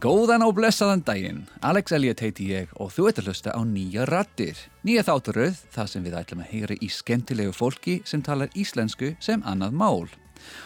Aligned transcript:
Góðan 0.00 0.40
og 0.46 0.54
blessaðan 0.56 1.02
daginn, 1.04 1.40
Alex 1.60 1.92
Elliot 1.92 2.22
heiti 2.24 2.46
ég 2.54 2.70
og 2.80 2.88
þú 2.94 3.10
ert 3.10 3.18
að 3.20 3.26
hlusta 3.28 3.52
á 3.52 3.60
nýja 3.68 4.06
rattir. 4.08 4.56
Nýja 4.80 5.02
þátturöð, 5.04 5.58
það 5.74 5.90
sem 5.92 6.06
við 6.06 6.16
ætlum 6.16 6.40
að 6.40 6.54
heyra 6.54 6.76
í 6.80 6.88
skemmtilegu 6.88 7.52
fólki 7.52 7.98
sem 8.08 8.22
talar 8.24 8.48
íslensku 8.56 9.10
sem 9.20 9.44
annað 9.44 9.76
mál 9.76 10.08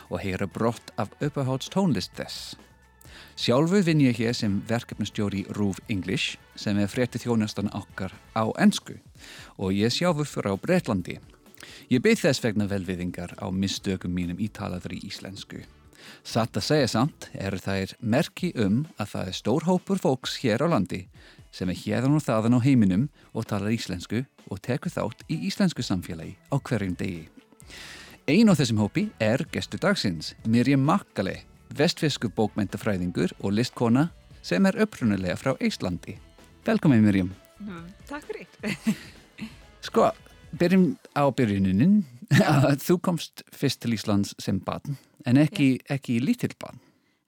og 0.07 0.23
heyra 0.23 0.47
brott 0.47 0.95
af 1.03 1.11
uppahálds 1.19 1.67
tónlist 1.75 2.15
þess. 2.15 2.55
Sjálfu 3.35 3.83
vinn 3.83 4.07
ég 4.07 4.23
hér 4.23 4.39
sem 4.39 4.61
verkefnastjóri 4.71 5.43
Rúf 5.59 5.83
English 5.91 6.39
sem 6.55 6.79
er 6.79 6.87
frétti 6.87 7.19
þjónastan 7.19 7.75
okkar 7.75 8.15
á 8.39 8.47
ennsku 8.55 9.01
og 9.59 9.75
ég 9.75 9.91
sjálfu 9.91 10.31
fyrir 10.31 10.55
á 10.55 10.63
Breitlandi. 10.63 11.19
Ég 11.91 12.07
byrð 12.07 12.29
þess 12.29 12.47
vegna 12.47 12.71
velviðingar 12.71 13.35
á 13.43 13.51
mistökum 13.51 14.15
mínum 14.15 14.39
ítalaður 14.39 14.95
í 14.95 15.09
íslensku. 15.11 15.67
Satt 16.25 16.57
að 16.57 16.67
segja 16.69 16.91
samt 16.91 17.29
er 17.33 17.57
það 17.61 17.95
merki 18.01 18.53
um 18.57 18.85
að 18.99 19.15
það 19.15 19.31
er 19.31 19.39
stór 19.41 19.67
hópur 19.69 20.01
fólks 20.03 20.39
hér 20.43 20.65
á 20.65 20.69
landi 20.73 21.05
sem 21.55 21.71
er 21.71 21.79
hérðan 21.79 22.17
og 22.19 22.25
þaðan 22.25 22.59
á 22.59 22.65
heiminum 22.65 23.05
og 23.33 23.47
talar 23.51 23.75
íslensku 23.75 24.25
og 24.51 24.61
tekur 24.65 24.93
þátt 24.93 25.23
í 25.31 25.39
íslensku 25.49 25.85
samfélagi 25.87 26.35
á 26.51 26.57
hverjum 26.59 26.97
degi. 26.99 27.29
Einn 28.25 28.49
á 28.51 28.57
þessum 28.57 28.81
hópi 28.81 29.09
er 29.23 29.45
gestu 29.53 29.79
dagsins, 29.79 30.33
Mirjam 30.49 30.81
Makkale, 30.81 31.43
vestfisku 31.77 32.31
bókmæntafræðingur 32.33 33.35
og 33.43 33.53
listkona 33.53 34.09
sem 34.45 34.65
er 34.67 34.79
upprunulega 34.85 35.37
frá 35.37 35.53
Íslandi. 35.61 36.17
Velkomin 36.65 37.05
Mirjam. 37.05 37.31
Takk 38.09 38.25
fyrir. 38.29 38.49
sko, 39.85 40.09
byrjum 40.59 40.95
á 41.13 41.29
byrjuninnin. 41.29 42.03
Þú 42.87 42.99
komst 43.05 43.45
fyrst 43.55 43.83
til 43.85 43.95
Íslands 43.97 44.35
sem 44.43 44.61
barn 44.65 44.97
en 45.29 45.41
ekki, 45.41 45.79
ekki 45.91 46.19
lítill 46.23 46.55
barn. 46.61 46.81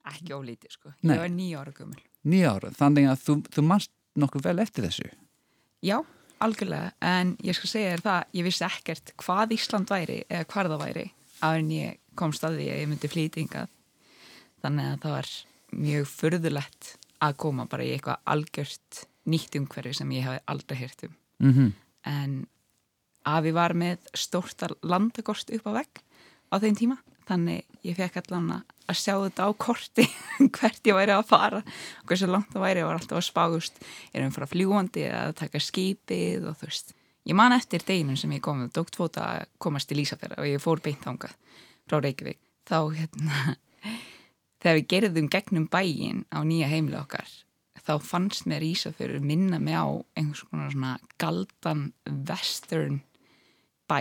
Ekki 0.07 0.35
ólítið 0.37 0.77
sko, 0.77 0.93
Nei. 1.03 1.17
ég 1.17 1.23
var 1.23 1.33
nýja 1.35 1.63
ára 1.63 1.73
gömul. 1.75 2.03
Nýja 2.27 2.53
ára, 2.57 2.71
þannig 2.77 3.09
að 3.11 3.23
þú, 3.25 3.37
þú 3.55 3.65
mannst 3.67 3.93
nokkuð 4.17 4.45
vel 4.47 4.59
eftir 4.63 4.87
þessu. 4.87 5.09
Já, 5.85 5.97
algjörlega, 6.45 6.93
en 7.05 7.35
ég 7.45 7.57
skal 7.59 7.71
segja 7.73 7.95
þér 7.95 8.05
það, 8.05 8.21
ég 8.39 8.47
vissi 8.47 8.67
ekkert 8.67 9.15
hvað 9.23 9.57
Ísland 9.57 9.91
væri 9.91 10.21
eða 10.29 10.49
hvar 10.53 10.71
það 10.71 10.85
væri 10.85 11.07
áður 11.41 11.65
en 11.65 11.73
ég 11.75 11.99
komst 12.17 12.47
að 12.47 12.61
því 12.61 12.69
að 12.71 12.81
ég 12.81 12.91
myndi 12.91 13.11
flýtingað. 13.13 13.73
Þannig 14.65 14.91
að 14.93 15.01
það 15.03 15.17
var 15.17 15.33
mjög 15.87 16.09
furðulegt 16.13 16.93
að 17.27 17.39
koma 17.43 17.67
bara 17.71 17.87
í 17.87 17.93
eitthvað 17.95 18.23
algjört 18.33 19.03
nýtt 19.27 19.59
umhverfi 19.59 19.95
sem 19.99 20.13
ég 20.15 20.27
hafi 20.27 20.43
aldrei 20.53 20.79
heyrt 20.81 21.07
um. 21.09 21.17
Mm 21.43 21.53
-hmm. 21.53 21.73
En 22.07 22.47
afi 23.27 23.53
var 23.55 23.75
með 23.77 24.07
stórta 24.17 24.71
landakost 24.87 25.51
upp 25.55 25.69
á 25.69 25.73
vegg 25.81 26.03
á 26.53 26.55
þeim 26.63 26.79
tíma. 26.79 26.97
Þannig 27.27 27.65
ég 27.83 27.97
fekk 27.99 28.21
allan 28.21 28.53
að 28.87 28.99
sjá 29.01 29.17
þetta 29.19 29.49
á 29.49 29.51
korti 29.59 30.05
hvert 30.55 30.87
ég 30.87 30.95
væri 30.95 31.15
að 31.17 31.27
fara 31.27 31.63
og 31.63 32.07
hversu 32.07 32.29
langt 32.31 32.53
það 32.55 32.63
væri, 32.63 32.83
ég 32.85 32.87
var 32.87 33.01
alltaf 33.01 33.19
að 33.19 33.27
spágust 33.27 33.81
erum 34.13 34.35
frá 34.35 34.47
fljúandi 34.47 35.09
að 35.11 35.35
taka 35.43 35.63
skipið 35.63 36.47
og 36.47 36.61
þú 36.61 36.71
veist. 36.71 36.95
Ég 37.27 37.35
man 37.35 37.57
eftir 37.57 37.83
deginum 37.83 38.19
sem 38.19 38.31
ég 38.37 38.45
kom, 38.45 38.63
það 38.63 38.77
dókt 38.79 38.99
fóta 39.01 39.25
að 39.27 39.49
komast 39.59 39.91
til 39.91 39.99
Ísafjörða 40.05 40.39
og 40.39 40.47
ég 40.53 40.63
fór 40.63 40.83
beint 40.85 41.09
ángað 41.11 41.35
frá 41.91 41.99
Reykjavík, 41.99 42.39
þá 42.63 42.79
hérna 42.95 43.57
þegar 44.63 44.79
við 44.79 44.89
gerðum 44.95 45.33
gegnum 45.35 45.67
bæin 45.71 46.23
á 46.31 46.47
nýja 46.47 46.71
heimli 46.71 46.99
okkar 47.01 47.27
þá 47.87 47.99
fannst 48.03 48.47
mér 48.51 48.65
Ísafjörður 48.67 49.23
minna 49.23 49.61
mig 49.63 49.77
á 49.79 49.87
einhvers 50.19 50.45
konar 50.51 50.73
svona 50.73 50.97
galdan 51.23 51.91
western 52.07 53.01
bæ 53.89 54.01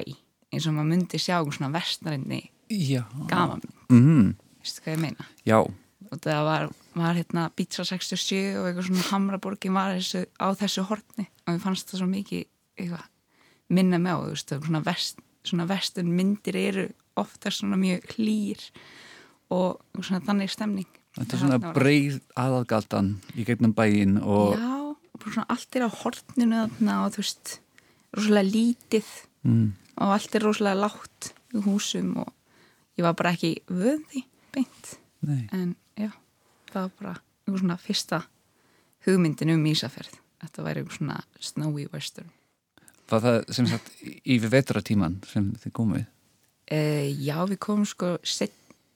eins 0.54 0.68
og 0.68 0.76
maður 0.76 0.92
myndi 0.92 1.20
sjá 1.22 1.38
einhvers 1.40 1.60
svona 1.60 1.74
westernni 1.76 2.42
Já. 2.70 3.04
gaman 3.30 3.62
Mm 3.90 4.02
-hmm. 4.02 4.36
veistu 4.60 4.82
hvað 4.82 4.96
ég 4.96 5.00
meina 5.00 5.26
Já. 5.46 5.60
og 6.12 6.20
það 6.22 6.44
var, 6.44 6.70
var 6.96 7.16
hérna 7.16 7.50
Pizza 7.56 7.84
67 7.84 8.58
og 8.58 8.68
eitthvað 8.68 8.86
svona 8.86 9.10
Hamraborgin 9.12 9.74
var 9.74 9.96
þessu, 9.96 10.26
á 10.40 10.48
þessu 10.56 10.82
hortni 10.84 11.28
og 11.48 11.54
ég 11.56 11.62
fannst 11.62 11.90
það 11.90 11.98
svo 11.98 12.08
mikið 12.08 12.44
eitthvað, 12.78 13.06
minna 13.70 13.98
með 13.98 14.30
veist, 14.30 14.50
svona, 14.50 14.80
vest, 14.86 15.20
svona 15.44 15.66
vestur 15.66 16.04
myndir 16.04 16.56
eru 16.56 16.90
ofta 17.16 17.52
svona 17.52 17.76
mjög 17.76 18.02
hlýr 18.18 18.60
og 19.50 19.82
svona 20.02 20.26
þannig 20.26 20.50
stemning 20.50 20.88
Þetta 21.16 21.36
er 21.36 21.40
svona 21.40 21.74
breið 21.76 22.18
aðalgaldan 22.36 23.14
í 23.40 23.46
gegnum 23.48 23.72
bæin 23.76 24.18
og... 24.20 24.58
Já, 24.60 24.96
og 25.16 25.28
svona 25.30 25.46
allt 25.54 25.78
er 25.78 25.86
á 25.88 25.90
hortninu 25.90 26.58
þarna 26.66 26.96
og 27.06 27.14
þú 27.16 27.22
veist, 27.24 27.54
rosalega 28.18 28.52
lítið 28.52 29.12
Mm. 29.46 29.74
og 30.02 30.14
allt 30.16 30.36
er 30.36 30.42
rosalega 30.42 30.80
látt 30.88 31.32
í 31.54 31.62
húsum 31.66 32.16
og 32.24 32.32
ég 32.98 33.04
var 33.06 33.14
bara 33.16 33.32
ekki 33.36 33.52
vöð 33.70 34.02
því 34.12 34.24
beint 34.56 34.94
Nei. 35.26 35.44
en 35.54 35.76
já, 35.98 36.10
það 36.72 36.82
var 36.88 36.92
bara 37.00 37.14
einhver 37.46 37.62
svona 37.62 37.78
fyrsta 37.78 38.22
hugmyndin 39.06 39.54
um 39.54 39.66
Ísafjörð 39.70 40.18
þetta 40.42 40.66
væri 40.66 40.82
einhver 40.84 40.98
svona 40.98 41.20
snowy 41.40 41.86
western 41.94 42.32
Var 43.06 43.22
það 43.22 43.36
sem 43.54 43.68
sagt 43.70 43.92
yfir 44.26 44.50
vetratíman 44.50 45.20
sem 45.30 45.52
þið 45.62 45.74
komið? 45.78 46.06
uh, 46.74 47.06
Já, 47.22 47.38
við 47.46 47.60
komum 47.62 47.86
sko 47.86 48.16
seint, 48.26 48.56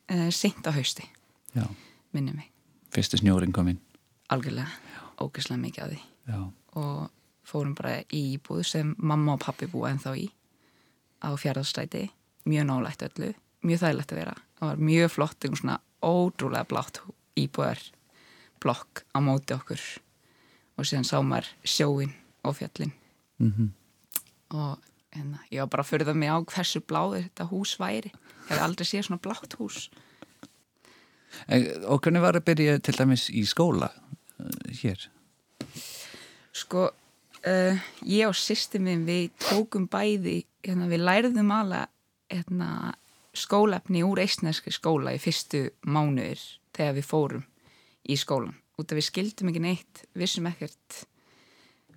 uh, 0.10 0.30
seint 0.34 0.66
á 0.66 0.74
hausti 0.74 1.06
Já. 1.54 1.68
minni 2.14 2.34
mig, 2.34 2.50
Fyrstu 2.90 3.18
snjórin 3.22 3.54
kominn. 3.54 3.78
algjörlega 4.34 4.70
ógeðslega 5.22 5.62
mikið 5.62 5.84
að 5.86 5.94
því 5.94 6.02
Já. 6.34 6.42
og 6.82 7.10
fórum 7.50 7.76
bara 7.78 8.00
í 8.14 8.24
íbúð 8.40 8.66
sem 8.66 8.96
mamma 8.98 9.34
og 9.38 9.42
pappi 9.46 9.66
búa 9.70 9.90
ennþá 9.94 10.16
í 10.18 10.28
á 11.24 11.30
fjárðarstræti, 11.40 12.10
mjög 12.50 12.70
nálægt 12.70 13.06
öllu. 13.08 13.34
Mjög 13.66 13.82
þægilegt 13.84 14.14
að 14.14 14.22
vera. 14.22 14.36
Það 14.60 14.70
var 14.72 14.86
mjög 14.90 15.10
flott, 15.16 15.40
einhvern 15.44 15.62
svona 15.62 15.80
ótrúlega 16.00 16.68
blátt 16.70 17.02
íbúðar 17.40 17.82
blokk 18.64 19.04
á 19.12 19.20
móti 19.24 19.56
okkur. 19.56 19.84
Og 20.80 20.88
síðan 20.88 21.08
sá 21.08 21.20
maður 21.20 21.52
sjóin 21.68 22.16
og 22.48 22.56
fjallin 22.60 22.96
Mm 23.40 23.72
og 24.50 24.80
hérna, 25.14 25.40
ég 25.52 25.62
var 25.62 25.70
bara 25.70 25.84
að 25.86 25.90
förða 25.92 26.14
mig 26.18 26.30
á 26.30 26.38
hversu 26.42 26.82
bláður 26.82 27.26
þetta 27.28 27.50
hús 27.52 27.76
væri. 27.80 28.10
Ég 28.10 28.54
hef 28.54 28.62
aldrei 28.64 28.88
séð 28.88 29.06
svona 29.08 29.22
blátt 29.22 29.56
hús. 29.60 29.90
Og 31.86 32.02
hvernig 32.02 32.24
var 32.24 32.38
að 32.38 32.48
byrja 32.50 32.80
til 32.82 32.96
dæmis 32.98 33.28
í 33.30 33.44
skóla 33.46 33.92
uh, 33.94 34.72
hér? 34.82 35.06
Sko, 36.56 36.90
uh, 37.48 37.80
ég 38.06 38.30
og 38.30 38.38
sýsti 38.38 38.82
minn 38.84 39.06
við 39.08 39.30
tókum 39.44 39.88
bæði, 39.92 40.42
hérna, 40.66 40.90
við 40.92 41.06
læriðum 41.06 41.54
alveg 41.56 41.92
hérna, 42.30 42.70
skólefni 43.38 44.04
úr 44.06 44.24
eistneski 44.24 44.74
skóla 44.74 45.14
í 45.16 45.22
fyrstu 45.22 45.68
mánuðir 45.88 46.42
þegar 46.76 46.98
við 46.98 47.08
fórum 47.08 47.46
í 48.10 48.18
skólan. 48.20 48.58
Út 48.80 48.92
af 48.92 49.00
við 49.00 49.10
skildum 49.10 49.52
ekki 49.52 49.64
neitt, 49.64 50.04
vissum 50.18 50.48
ekkert, 50.50 51.04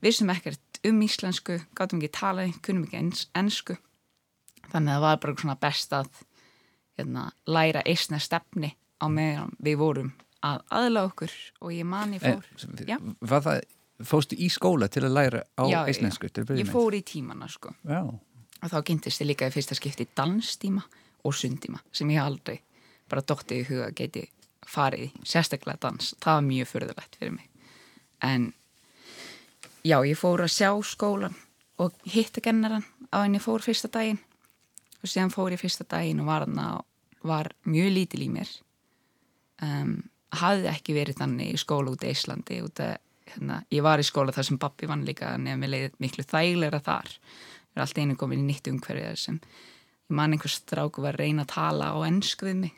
vissum 0.02 0.32
ekkert 0.34 0.82
um 0.88 0.98
íslensku, 1.04 1.60
gáttum 1.78 2.02
ekki 2.02 2.12
tala, 2.18 2.48
kunnum 2.64 2.88
ekki 2.88 2.98
ens, 2.98 3.26
ensku. 3.38 3.78
Þannig 4.72 4.94
að 4.94 4.96
það 4.96 5.06
var 5.06 5.22
bara 5.22 5.36
svona 5.38 5.58
best 5.62 5.94
að 5.94 6.10
hérna, 6.98 7.28
læra 7.46 7.84
eistna 7.88 8.20
stefni 8.22 8.74
á 9.02 9.06
meðan 9.10 9.54
við 9.62 9.78
vorum 9.80 10.12
að 10.42 10.62
aðla 10.74 11.04
okkur 11.06 11.34
og 11.62 11.74
ég 11.74 11.86
mani 11.86 12.18
fór. 12.22 12.46
Já. 12.86 12.98
Var 13.20 13.44
það, 13.44 13.60
fóstu 14.08 14.36
í 14.38 14.48
skóla 14.52 14.88
til 14.92 15.04
að 15.06 15.16
læra 15.16 15.42
á 15.58 15.64
Já, 15.68 15.78
að 15.82 15.90
byrja 16.48 16.60
Ég 16.62 16.70
fór 16.70 16.96
í 16.96 17.02
tímana 17.06 17.48
sko. 17.50 17.74
Já. 17.88 18.02
og 18.62 18.70
þá 18.70 18.78
kynntist 18.86 19.22
ég 19.22 19.30
líka 19.32 19.48
í 19.50 19.54
fyrsta 19.54 19.74
skipti 19.74 20.06
danstíma 20.16 20.84
og 21.24 21.34
sundtíma 21.34 21.80
sem 21.92 22.10
ég 22.10 22.22
aldrei 22.22 22.60
bara 23.10 23.24
dóttið 23.26 23.60
í 23.60 23.68
huga 23.68 23.90
geti 23.96 24.26
farið 24.66 25.10
sérstaklega 25.26 25.80
dans. 25.82 26.14
Það 26.22 26.38
var 26.38 26.44
mjög 26.46 26.68
förðulegt 26.70 27.16
fyrir 27.18 27.34
mig. 27.34 27.48
En 28.22 28.52
já, 29.84 29.98
ég 30.06 30.18
fór 30.18 30.44
að 30.44 30.54
sjá 30.54 30.70
skólan 30.86 31.34
og 31.82 31.96
hitta 32.06 32.42
gennaran 32.44 32.86
á 33.10 33.24
henni 33.24 33.42
fór 33.42 33.64
fyrsta 33.64 33.90
daginn. 33.92 34.20
Og 35.02 35.10
síðan 35.10 35.34
fór 35.34 35.52
ég 35.52 35.60
fyrsta 35.60 35.84
daginn 35.88 36.22
og 36.22 36.30
var, 36.30 36.46
hana, 36.46 36.84
var 37.26 37.50
mjög 37.66 37.90
lítil 37.96 38.22
í 38.24 38.30
mér. 38.30 38.50
Um, 39.62 39.96
hafði 40.32 40.70
ekki 40.70 40.96
verið 40.96 41.18
þannig 41.20 41.52
í 41.52 41.60
skóla 41.60 41.92
út 41.92 42.06
í 42.06 42.12
Íslandi 42.14 42.62
út 42.64 42.80
að 42.82 42.96
hérna, 43.34 43.62
ég 43.72 43.84
var 43.84 44.00
í 44.00 44.06
skóla 44.06 44.34
þar 44.34 44.48
sem 44.48 44.60
pappi 44.60 44.88
vann 44.90 45.04
líka 45.06 45.34
en 45.36 45.48
ég 45.50 45.58
með 45.60 45.74
leiðið 45.74 45.98
miklu 46.02 46.24
þægilega 46.28 46.80
þar. 46.86 47.10
Ég 47.12 47.78
er 47.78 47.84
alltaf 47.84 48.02
einu 48.02 48.16
komin 48.20 48.42
í 48.42 48.46
nýtt 48.48 48.70
umhverfið 48.70 49.18
sem 49.20 49.38
ég 49.40 50.16
man 50.16 50.34
einhver 50.36 50.52
stráku 50.52 51.04
var 51.04 51.16
að 51.16 51.24
reyna 51.24 51.46
að 51.46 51.54
tala 51.54 51.90
á 51.92 51.98
ennsku 52.06 52.48
við 52.48 52.58
mig. 52.66 52.74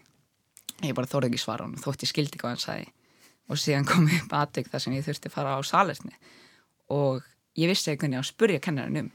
Ég 0.82 0.94
bara 0.96 1.10
þórði 1.10 1.32
ekki 1.32 1.42
svara 1.42 1.66
hann 1.66 1.82
þótt 1.82 2.06
ég 2.06 2.12
skildi 2.12 2.40
hvað 2.40 2.54
hann 2.54 2.64
sagði. 2.64 2.88
Og 3.50 3.60
síðan 3.60 3.88
kom 3.88 4.06
upp 4.08 4.32
aðtök 4.38 4.70
þar 4.72 4.84
sem 4.84 4.96
ég 4.96 5.04
þurfti 5.06 5.30
að 5.30 5.36
fara 5.36 5.58
á 5.58 5.60
salerni. 5.66 6.14
Og 6.94 7.24
ég 7.58 7.70
vissi 7.70 7.90
ég 7.92 8.00
á 8.00 8.20
að 8.22 8.30
spurja 8.30 8.62
kennarin 8.62 9.02
um. 9.02 9.12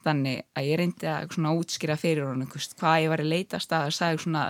Þannig 0.00 0.44
að 0.56 0.68
ég 0.70 0.78
reyndi 0.80 1.08
að 1.12 1.34
útskýra 1.60 1.96
fyrir 2.00 2.44
hvist, 2.48 2.76
hvað 2.80 3.02
ég 3.04 3.12
var 3.12 3.20
að 3.20 3.32
leitast 3.34 3.72
að 3.72 3.82
það 3.84 3.96
sagði 3.98 4.22
svona 4.24 4.44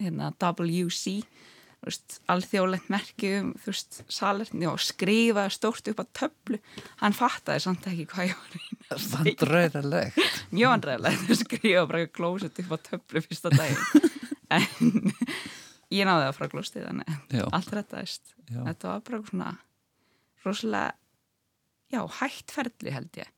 hérna, 0.00 0.30
WC 0.40 1.18
alþjóðlegt 2.32 2.90
merki 2.92 3.30
um 3.40 3.50
salerni 4.12 4.68
og 4.70 4.80
skrifaði 4.82 5.52
stórt 5.54 5.90
upp 5.92 6.00
á 6.00 6.06
töflu 6.20 6.60
hann 7.02 7.16
fattaði 7.16 7.64
samt 7.66 7.88
ekki 7.90 8.06
hvað 8.12 8.30
ég 8.30 8.38
var 8.40 8.54
reyna 8.56 8.96
að 8.96 9.04
segja 9.04 9.34
Vandræðilegt. 9.44 10.40
mjög 10.54 10.74
andræðilegt 10.78 11.30
að 11.34 11.40
skrifa 11.42 11.86
bara 11.90 12.06
klósett 12.18 12.60
upp 12.64 12.74
á 12.74 12.78
töflu 12.90 13.24
fyrsta 13.26 13.52
daginn 13.54 14.10
en 14.58 15.12
ég 15.94 16.08
náði 16.08 16.26
það 16.28 16.36
frá 16.38 16.50
glósti 16.52 16.84
þannig 16.84 17.14
Já. 17.34 17.44
allt 17.50 17.74
Já. 18.44 18.60
þetta 18.68 18.90
var 18.90 19.04
bara 19.08 19.22
svona 19.28 19.52
rosalega 20.44 20.92
já, 21.94 22.00
hægt 22.20 22.52
ferli 22.54 22.92
held 22.94 23.20
ég 23.20 23.30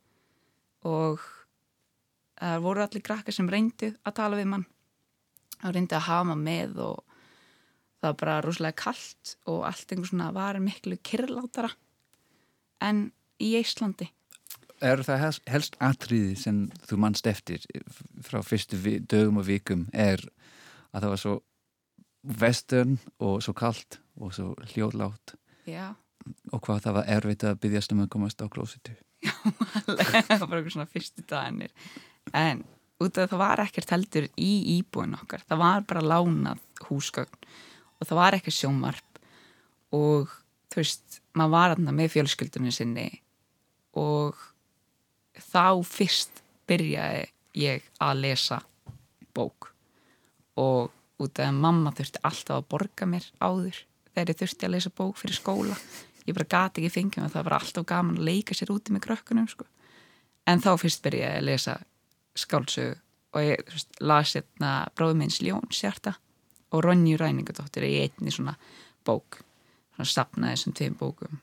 og 0.87 1.22
það 2.37 2.62
voru 2.66 2.84
allir 2.84 3.04
krakkar 3.04 3.34
sem 3.34 3.49
reyndu 3.50 3.92
að 4.06 4.16
tala 4.19 4.38
við 4.38 4.50
mann 4.52 4.66
og 5.64 5.72
reyndu 5.72 5.96
að 5.96 6.08
hafa 6.10 6.26
maður 6.31 6.44
með 6.46 6.81
og 6.84 7.05
það 8.00 8.08
var 8.08 8.19
bara 8.20 8.37
rosalega 8.44 8.81
kallt 8.84 9.37
og 9.50 9.64
allt 9.69 9.93
einhver 9.93 10.10
svona 10.10 10.28
var 10.34 10.58
miklu 10.62 10.98
kyrrlátara 11.06 11.72
en 12.84 13.10
í 13.43 13.54
Íslandi 13.60 14.10
Er 14.84 15.00
það 15.00 15.22
helst, 15.48 15.76
atriði 15.81 16.34
sem 16.37 16.56
þú 16.84 16.98
mannst 17.00 17.26
eftir 17.31 17.62
frá 18.25 18.43
fyrstu 18.44 18.76
dögum 19.08 19.40
og 19.40 19.46
vikum 19.48 19.87
er 19.96 20.20
að 20.93 21.06
það 21.06 21.12
var 21.14 21.22
svo 21.22 21.37
western 22.43 22.98
og 23.16 23.38
svo 23.44 23.54
kalt 23.56 24.00
og 24.20 24.34
svo 24.37 24.50
hljóðlátt 24.75 25.32
já, 25.64 25.94
og 26.52 26.60
hvað 26.60 26.84
það 26.84 26.99
var 26.99 27.10
erfitt 27.16 27.46
að 27.49 27.60
byggjast 27.64 27.96
um 27.96 28.04
að 28.04 28.12
komast 28.12 28.44
á 28.44 28.52
klósitu. 28.52 28.92
það 29.87 30.42
var 30.42 30.49
bara 30.50 30.60
einhver 30.60 30.75
svona 30.75 30.90
fyrstu 30.92 31.25
dagarnir. 31.25 31.72
En 32.37 32.64
út 33.02 33.19
af 33.20 33.31
það 33.31 33.40
var 33.40 33.62
ekkert 33.64 33.92
heldur 33.92 34.28
í 34.40 34.52
íbúin 34.78 35.16
okkar 35.16 35.44
það 35.49 35.62
var 35.62 35.88
bara 35.88 36.04
lánað 36.14 36.62
húsgögn 36.88 37.49
og 38.00 38.08
það 38.08 38.20
var 38.20 38.37
ekkert 38.37 38.58
sjónvarp 38.58 39.20
og 39.96 40.32
þú 40.72 40.82
veist 40.82 41.20
maður 41.37 41.54
var 41.54 41.75
aðna 41.76 41.94
með 41.96 42.12
fjölskyldunni 42.16 42.75
sinni 42.75 43.06
og 43.96 44.37
þá 45.37 45.82
fyrst 45.87 46.43
byrjaði 46.69 47.26
ég 47.56 47.87
að 48.02 48.22
lesa 48.25 48.60
bók. 49.37 49.70
Og 50.56 50.93
út 51.20 51.40
af 51.40 51.48
að 51.48 51.60
mamma 51.60 51.93
þurfti 51.96 52.20
alltaf 52.25 52.58
að 52.58 52.69
borga 52.72 53.08
mér 53.08 53.25
áður 53.40 53.78
þegar 54.12 54.32
ég 54.32 54.40
þurfti 54.42 54.69
að 54.69 54.75
lesa 54.75 54.92
bók 54.96 55.16
fyrir 55.20 55.38
skóla. 55.38 55.78
Ég 56.26 56.37
bara 56.37 56.49
gati 56.56 56.82
ekki 56.82 56.92
fengið 56.96 57.25
mig 57.25 57.32
það 57.32 57.49
var 57.49 57.58
alltaf 57.60 57.88
gaman 57.88 58.20
að 58.20 58.28
leika 58.28 58.56
sér 58.56 58.72
úti 58.75 58.92
með 58.92 59.06
krökkunum 59.06 59.49
sko. 59.49 59.66
en 60.46 60.60
þá 60.62 60.76
fyrst 60.78 61.02
byrjaði 61.02 61.32
ég 61.32 61.40
að 61.40 61.49
lesa 61.49 61.72
skáldsögu 62.37 62.94
og 63.34 63.42
ég 63.42 63.62
veist, 63.66 63.88
las 64.00 64.34
hérna 64.37 64.87
bróðumins 64.94 65.40
Ljón 65.42 65.66
sérta 65.75 66.14
og 66.76 66.84
Ronju 66.84 67.17
Ræningadóttir 67.20 67.87
í 67.88 67.96
einni 68.05 68.32
svona 68.34 68.56
bók 69.06 69.40
svona 69.96 70.11
sapnaði 70.12 70.56
þessum 70.56 70.76
tveim 70.76 70.99
bókum. 71.00 71.40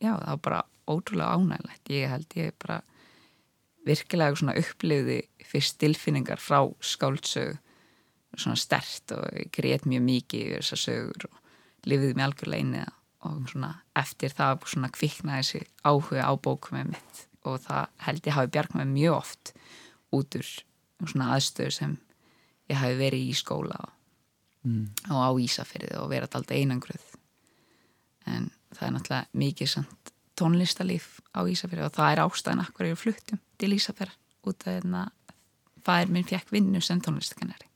Já 0.00 0.14
það 0.16 0.30
var 0.30 0.42
bara 0.48 0.62
ótrúlega 0.88 1.36
ánægilegt 1.36 1.92
ég 1.92 2.10
held 2.12 2.36
ég 2.38 2.56
bara 2.60 2.80
virkilega 3.84 4.40
svona 4.40 4.56
upplifði 4.60 5.20
fyrst 5.44 5.76
stilfinningar 5.76 6.40
frá 6.40 6.64
skáldsögu 6.80 7.58
svona 8.34 8.58
stert 8.58 9.12
og 9.14 9.28
grét 9.54 9.86
mjög 9.86 10.02
mikið 10.08 10.46
yfir 10.48 10.64
þessar 10.64 10.82
sögur 10.82 11.28
og 11.28 11.36
lifiði 11.86 12.16
mig 12.16 12.26
algjörlega 12.26 12.64
inn 12.64 12.76
það. 12.80 13.00
Og 13.24 13.46
svona 13.48 13.70
eftir 13.96 14.34
það 14.36 14.66
svona 14.68 14.90
kviknaði 14.92 15.44
þessi 15.44 15.60
áhuga 15.88 16.26
á 16.28 16.32
bókum 16.36 16.76
með 16.76 16.90
mitt 16.92 17.22
og 17.48 17.60
það 17.64 17.86
held 18.04 18.26
ég 18.28 18.36
hafi 18.36 18.50
bjarg 18.52 18.74
með 18.76 18.90
mjög 18.92 19.14
oft 19.16 19.52
út 20.12 20.36
úr 20.38 20.50
svona 21.04 21.30
aðstöðu 21.36 21.72
sem 21.72 21.94
ég 22.68 22.80
hafi 22.80 22.98
verið 23.00 23.30
í 23.30 23.36
skóla 23.38 23.78
og, 23.80 23.94
Mm. 24.64 24.88
og 25.12 25.20
á 25.20 25.30
Ísafyrði 25.44 25.98
og 26.00 26.08
verið 26.08 26.38
alltaf 26.38 26.56
einangruð. 26.56 27.08
En 28.24 28.50
það 28.72 28.86
er 28.86 28.94
náttúrulega 28.94 29.42
mikið 29.44 29.74
tónlistalíf 30.34 31.08
á 31.36 31.40
Ísafyrði 31.46 31.84
og 31.84 31.94
það 31.94 32.12
er 32.12 32.22
ástæðan 32.24 32.64
akkur 32.64 32.88
ég 32.88 32.98
fluttum 32.98 33.42
til 33.60 33.74
Ísafyrði 33.76 34.16
út 34.48 34.66
af 34.66 34.74
hérna 34.74 35.04
fæðir 35.84 36.12
minn 36.12 36.28
fekk 36.28 36.52
vinnu 36.54 36.80
sem 36.84 37.00
tónlistakennari 37.04 37.68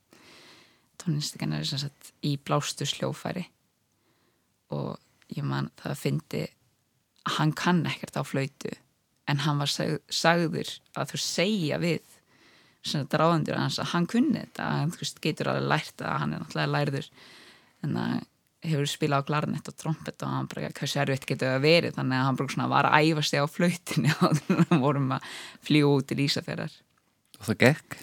tónlistakennari 1.03 1.69
sem 1.69 1.83
sagt 1.85 2.13
í 2.25 2.35
blástur 2.41 2.89
sljófæri 2.89 3.47
og 4.75 4.99
ég 5.35 5.47
man 5.47 5.71
það 5.79 5.95
að 5.95 6.03
fyndi 6.03 6.45
að 7.29 7.39
hann 7.39 7.55
kann 7.57 7.85
ekkert 7.89 8.21
á 8.21 8.23
flöytu 8.25 8.73
en 9.29 9.43
hann 9.45 9.61
var 9.61 9.71
sag, 9.71 9.99
sagður 10.09 10.71
að 10.97 11.13
þú 11.13 11.23
segja 11.25 11.81
við 11.83 12.18
sem 12.89 13.07
dráðandur 13.11 13.61
hans 13.61 13.79
að 13.83 13.93
hann 13.93 14.09
kunni 14.11 14.43
þetta 14.43 14.73
hann 14.73 14.93
getur 15.25 15.53
alveg 15.53 15.71
lært 15.73 16.03
að 16.05 16.19
hann 16.23 16.35
er 16.35 16.43
náttúrulega 16.43 16.75
lærður. 16.75 17.09
En 17.85 17.95
það 17.99 18.19
hefur 18.69 18.91
spilað 18.91 19.23
á 19.23 19.29
klarnett 19.29 19.71
og 19.71 19.79
trompet 19.79 20.25
og 20.27 20.35
hann 20.35 20.49
bara 20.51 20.73
hversu 20.75 20.99
erfitt 21.03 21.29
getur 21.29 21.53
það 21.53 21.65
verið? 21.65 21.97
Þannig 21.99 22.19
að 22.19 22.27
hann 22.27 22.39
bara 22.41 22.55
svona 22.55 22.71
var 22.73 22.89
að 22.89 23.07
æfa 23.07 23.25
sig 23.29 23.45
á 23.45 23.47
flöytinni 23.47 24.15
og 24.19 24.37
þannig 24.49 24.83
vorum 24.83 25.13
að 25.15 25.33
flýja 25.69 25.91
út 25.93 26.09
til 26.11 26.23
Ísafjörðar 26.27 26.79
Og 27.39 27.45
það 27.47 27.61
gekk? 27.63 27.99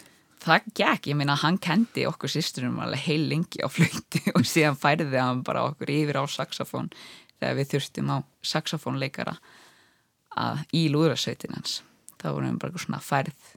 það 0.46 0.70
gekk, 0.78 1.08
ég 1.10 1.18
meina 1.18 1.34
hann 1.40 1.58
kendi 1.58 2.06
okkur 2.08 2.30
sýsturum 2.30 2.78
alveg 2.82 3.02
heil 3.08 3.26
lengi 3.28 3.60
á 3.60 3.68
flöyti 3.68 4.22
og 4.36 4.46
síðan 4.48 4.78
færði 4.80 5.18
hann 5.18 5.42
bara 5.46 5.66
okkur 5.72 5.92
yfir 5.92 6.20
á 6.22 6.24
saxofón 6.30 6.88
þegar 7.36 7.58
við 7.58 7.70
þurftum 7.74 8.12
á 8.14 8.18
saxofónleikara 8.46 9.36
að 10.36 10.62
í 10.76 10.86
lúðrasveitin 10.92 11.56
hans. 11.56 11.80
Þá 12.16 12.26
vorum 12.30 12.54
við 12.54 12.60
bara 12.62 12.84
svona 12.84 13.02
færð 13.04 13.52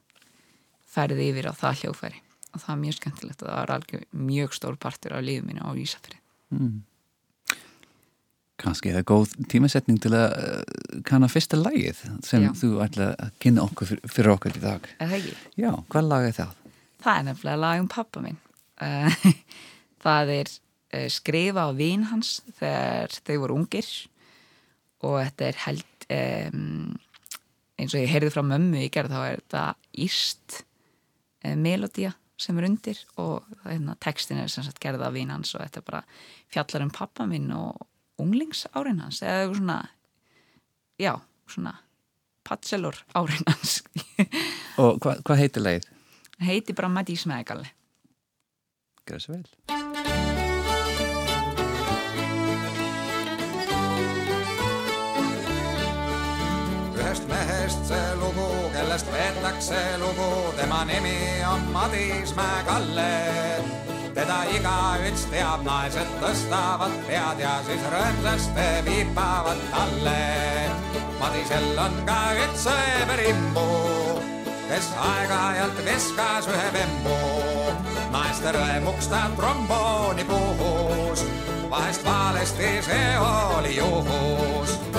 færði 0.99 1.31
yfir 1.31 1.49
á 1.49 1.53
það 1.63 1.81
hljófæri 1.85 2.21
og 2.49 2.59
það 2.59 2.69
var 2.69 2.79
mjög 2.83 2.99
skemmtilegt 2.99 3.41
og 3.43 3.49
það 3.49 3.57
var 3.61 3.73
alveg 3.77 4.05
mjög 4.29 4.55
stór 4.59 4.77
partur 4.81 5.15
af 5.17 5.25
lífið 5.25 5.49
mínu 5.49 5.63
á 5.65 5.71
Ísafri 5.79 6.19
Mm. 6.49 6.79
Kanski 8.59 8.89
er 8.89 8.97
það 8.97 9.05
góð 9.11 9.33
tímasetning 9.51 9.99
til 10.03 10.11
að 10.17 10.33
uh, 10.33 11.01
kanna 11.07 11.27
fyrsta 11.31 11.59
lagið 11.59 11.99
sem 12.25 12.43
Já. 12.43 12.49
þú 12.57 12.69
ætla 12.83 13.11
að 13.21 13.35
kynna 13.39 13.63
okkur 13.67 13.87
fyrir, 13.91 14.11
fyrir 14.11 14.31
okkur 14.33 14.57
í 14.57 14.63
dag. 14.63 14.87
Er 14.97 15.11
það 15.11 15.17
ekki? 15.19 15.35
Já, 15.61 15.69
hvað 15.93 16.07
lag 16.09 16.25
er 16.27 16.33
það? 16.39 16.55
Það 17.05 17.19
er 17.19 17.27
nefnilega 17.29 17.61
lag 17.63 17.83
um 17.83 17.91
pappa 17.93 18.23
minn 18.25 18.39
Eh, 18.79 19.15
það 20.05 20.29
er 20.37 20.51
eh, 20.95 21.07
skrifa 21.11 21.67
á 21.67 21.71
vin 21.75 22.05
hans 22.09 22.37
þegar 22.59 23.15
þau 23.27 23.37
voru 23.43 23.57
ungir 23.59 23.89
og 25.03 25.17
þetta 25.19 25.47
er 25.49 25.57
held 25.67 26.05
um, 26.15 26.93
eins 27.79 27.93
og 27.93 27.99
ég 28.01 28.13
heyrði 28.13 28.31
frá 28.31 28.43
mömmu 28.47 28.85
í 28.85 28.89
gerð 28.91 29.13
þá 29.15 29.19
er 29.25 29.41
þetta 29.43 29.63
íst 30.07 30.61
melodía 31.43 32.13
sem 32.39 32.57
er 32.59 32.65
undir 32.69 32.99
og 33.19 33.43
hérna, 33.65 33.95
textin 33.99 34.37
er 34.39 34.47
sem 34.51 34.63
sagt 34.63 34.79
gerð 34.79 35.01
af 35.03 35.13
vin 35.13 35.29
hans 35.33 35.53
og 35.55 35.61
þetta 35.61 35.81
er 35.81 35.87
bara 35.89 36.03
fjallar 36.51 36.85
um 36.85 36.91
pappa 36.95 37.25
minn 37.27 37.51
og 37.51 37.85
unglingsárin 38.19 39.01
hans 39.03 39.21
eða 39.23 39.41
eitthvað 39.43 39.57
svona 39.59 39.79
já, 40.99 41.13
svona 41.47 41.73
patselur 42.47 42.95
árin 43.15 43.43
hans 43.47 43.81
Og 44.79 44.99
hva, 45.03 45.17
hvað 45.23 45.41
heitir 45.43 45.63
lagið? 45.65 45.89
heiti 46.39 46.73
bara 46.73 46.87
Madís 46.91 47.25
Megalle 47.27 47.67
Gjör 49.09 49.19
svo 49.19 49.33
vel. 49.33 49.78
Peetakse 59.59 59.97
lugu, 59.97 60.53
tema 60.55 60.85
nimi 60.85 61.43
on 61.51 61.59
Madismäe 61.71 62.63
Kalle. 62.65 63.63
teda 64.13 64.43
igaüks 64.55 65.25
teab, 65.31 65.63
naised 65.63 66.07
tõstavad 66.21 66.91
pead 67.07 67.39
ja 67.39 67.59
siis 67.65 67.83
rõõmsasti 67.91 68.67
viipavad 68.85 69.59
talle. 69.71 70.71
Madisel 71.19 71.77
on 71.77 71.95
ka 72.07 72.19
üks 72.45 72.65
sõemerimbu, 72.67 73.67
kes 74.67 74.91
aeg-ajalt 74.97 75.83
viskas 75.85 76.47
ühe 76.47 76.69
vembu. 76.73 77.19
naiste 78.11 78.51
rõõmuks 78.55 79.11
ta 79.11 79.27
trombooni 79.35 80.23
puhus, 80.23 81.25
vahest 81.69 82.05
valesti 82.05 82.79
see 82.87 83.11
oli 83.19 83.75
juhus 83.77 84.98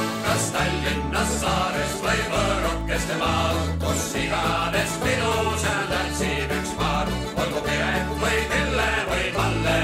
Tallinnas, 0.54 1.33
Saares 1.40 1.95
või 2.04 2.21
võõrukeste 2.33 3.16
maal, 3.21 3.61
kus 3.83 4.07
iganes 4.19 4.97
pidu 5.04 5.35
seal 5.62 5.87
tantsib 5.92 6.54
üks 6.59 6.75
paar, 6.80 7.12
olgu 7.45 7.62
Piret 7.69 8.11
või 8.25 8.42
Pille 8.54 8.90
või 9.12 9.30
Palle. 9.37 9.78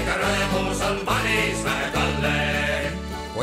ikka 0.00 0.18
rõõmus 0.24 0.84
on 0.90 1.00
Manismäe 1.06 1.72
Kalle. 1.72 1.81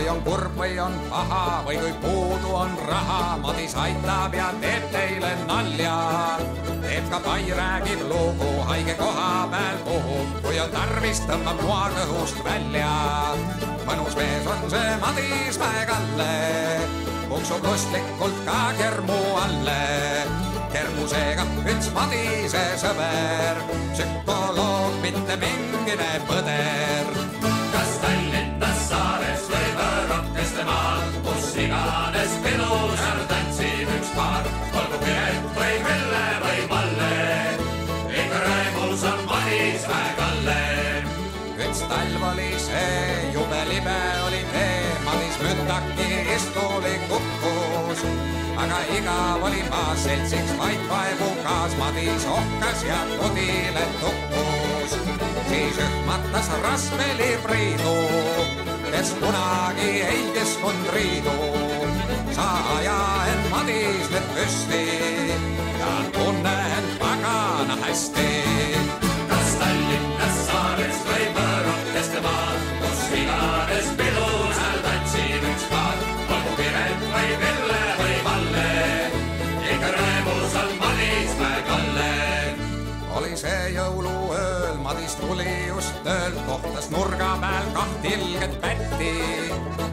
On 0.10 0.22
kurb 0.26 0.56
või 0.58 0.78
on 0.82 0.96
paha 1.10 1.62
või 1.66 1.78
kui 1.78 1.92
puudu 2.02 2.54
on 2.56 2.72
raha, 2.88 3.38
Madis 3.44 3.76
aitab 3.78 4.34
ja 4.34 4.48
teeb 4.62 4.88
teile 4.94 5.32
nalja. 5.46 5.98
teeb 6.82 7.10
ka 7.12 7.20
pai, 7.26 7.44
räägib 7.60 8.02
lugu, 8.10 8.50
haige 8.70 8.96
koha 8.98 9.48
peal 9.52 9.78
puhub, 9.86 10.34
kui 10.46 10.60
on 10.60 10.74
tarvis, 10.74 11.22
tõmbab 11.30 11.62
noa 11.62 11.90
kõhust 11.98 12.44
välja. 12.44 12.92
mõnus 13.86 14.18
mees 14.18 14.50
on 14.50 14.70
see 14.74 14.98
Madis 15.06 15.62
Mäe-Kalle, 15.62 16.34
kuksub 17.30 17.66
lustlikult 17.70 18.46
ka 18.46 18.60
kermu 18.82 19.22
alle. 19.46 19.82
kermusega 20.74 21.46
üks 21.66 21.94
Madise 21.94 22.66
sõber, 22.82 23.66
psühholoog, 23.94 25.02
mitte 25.06 25.38
mingine 25.38 26.14
põder 26.30 27.29
iganes 31.60 32.34
pidu 32.44 32.76
seal 33.00 33.22
tantsib 33.30 33.90
üks 33.98 34.12
paar, 34.16 34.46
olgu 34.80 35.00
Piret 35.04 35.48
või 35.58 35.76
Pille 35.86 36.26
või 36.44 36.62
Palle. 36.72 37.16
ikka 38.22 38.40
rõõmus 38.46 39.04
on 39.12 39.20
Manismäe 39.32 40.14
Kalle. 40.20 40.62
üks 41.68 41.82
talv 41.92 42.24
oli 42.32 42.52
see, 42.64 42.94
jube 43.36 43.62
libe 43.72 43.98
oli 44.28 44.42
tee, 44.54 44.94
Madis 45.08 45.40
mündaki 45.44 46.10
istuli 46.38 46.96
kukkus. 47.12 48.06
aga 48.64 48.80
igav 48.96 49.44
oli 49.50 49.64
maas 49.74 50.04
seltsiks 50.08 50.56
vaid 50.62 50.88
vaevu 50.92 51.30
kaas, 51.44 51.76
Madis 51.82 52.30
ohkas 52.38 52.88
ja 52.88 53.04
kodile 53.18 53.86
tukkus. 54.00 54.98
siis 55.52 55.84
ühmatas 55.88 56.56
rasveli 56.64 57.36
Priidu, 57.44 57.98
kes 59.00 59.16
kunagi 59.16 59.92
ei 60.12 60.24
kiskunud 60.36 60.88
riidu. 60.94 61.36
sa 62.36 62.48
aja 62.76 63.00
end 63.32 63.46
Madis 63.52 64.10
nüüd 64.12 64.28
püsti 64.36 64.82
ja 65.80 65.92
tunne 66.16 66.56
end 66.78 66.90
pagana 67.00 67.78
hästi 67.84 68.28
kas 69.32 69.56
Tallinnas, 69.62 70.36
Saares 70.50 71.00
või 71.08 71.30
Võrokeste 71.38 72.26
maal, 72.28 72.60
kus 72.84 73.02
iganes 73.22 73.90
pidu 74.02 74.28
seal 74.60 74.80
tantsib 74.90 75.48
üks 75.54 75.66
paar, 75.72 76.06
olgu 76.36 76.60
Piret 76.60 77.10
või 77.16 77.34
Pille 77.46 77.82
või 78.04 78.22
Valle, 78.28 78.70
ikka 79.78 79.96
rõõmus 79.96 80.62
on 80.66 80.80
Madismäe 80.84 81.68
Kalle. 81.72 82.16
oli 83.16 83.38
see 83.48 83.62
jõuluööl, 83.80 84.19
Madis 84.90 85.16
tuli 85.16 85.68
just 85.68 86.04
töölt, 86.04 86.38
kohtas 86.46 86.88
nurga 86.90 87.38
peal 87.42 87.68
kaht 87.76 88.06
ilget 88.10 88.56
pätti. 88.62 89.12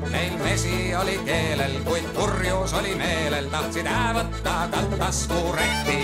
Neil 0.08 0.38
mesi 0.40 0.94
oli 0.96 1.18
keelel, 1.24 1.74
kuid 1.84 2.06
purjus 2.16 2.72
oli 2.72 2.94
meelel, 2.96 3.50
tahtsid 3.52 3.84
häävõtta 3.92 4.54
talt 4.72 4.96
taskurätti. 4.98 5.98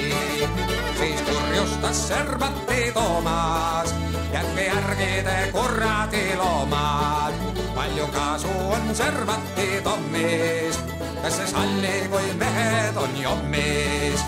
siis 0.99 1.23
kurjustas 1.25 2.09
Serbati 2.09 2.93
Toomas, 2.93 3.95
jätke 4.33 4.69
järgi 4.69 5.11
te 5.25 5.39
kuradi 5.57 6.37
loomad. 6.37 7.35
palju 7.75 8.07
kasu 8.13 8.53
on 8.77 8.95
Serbati 8.95 9.81
Tommis, 9.85 10.85
kes 11.23 11.37
see 11.37 11.47
salli, 11.47 11.97
kui 12.11 12.35
mehed 12.37 12.97
on 12.97 13.17
jommis 13.23 14.21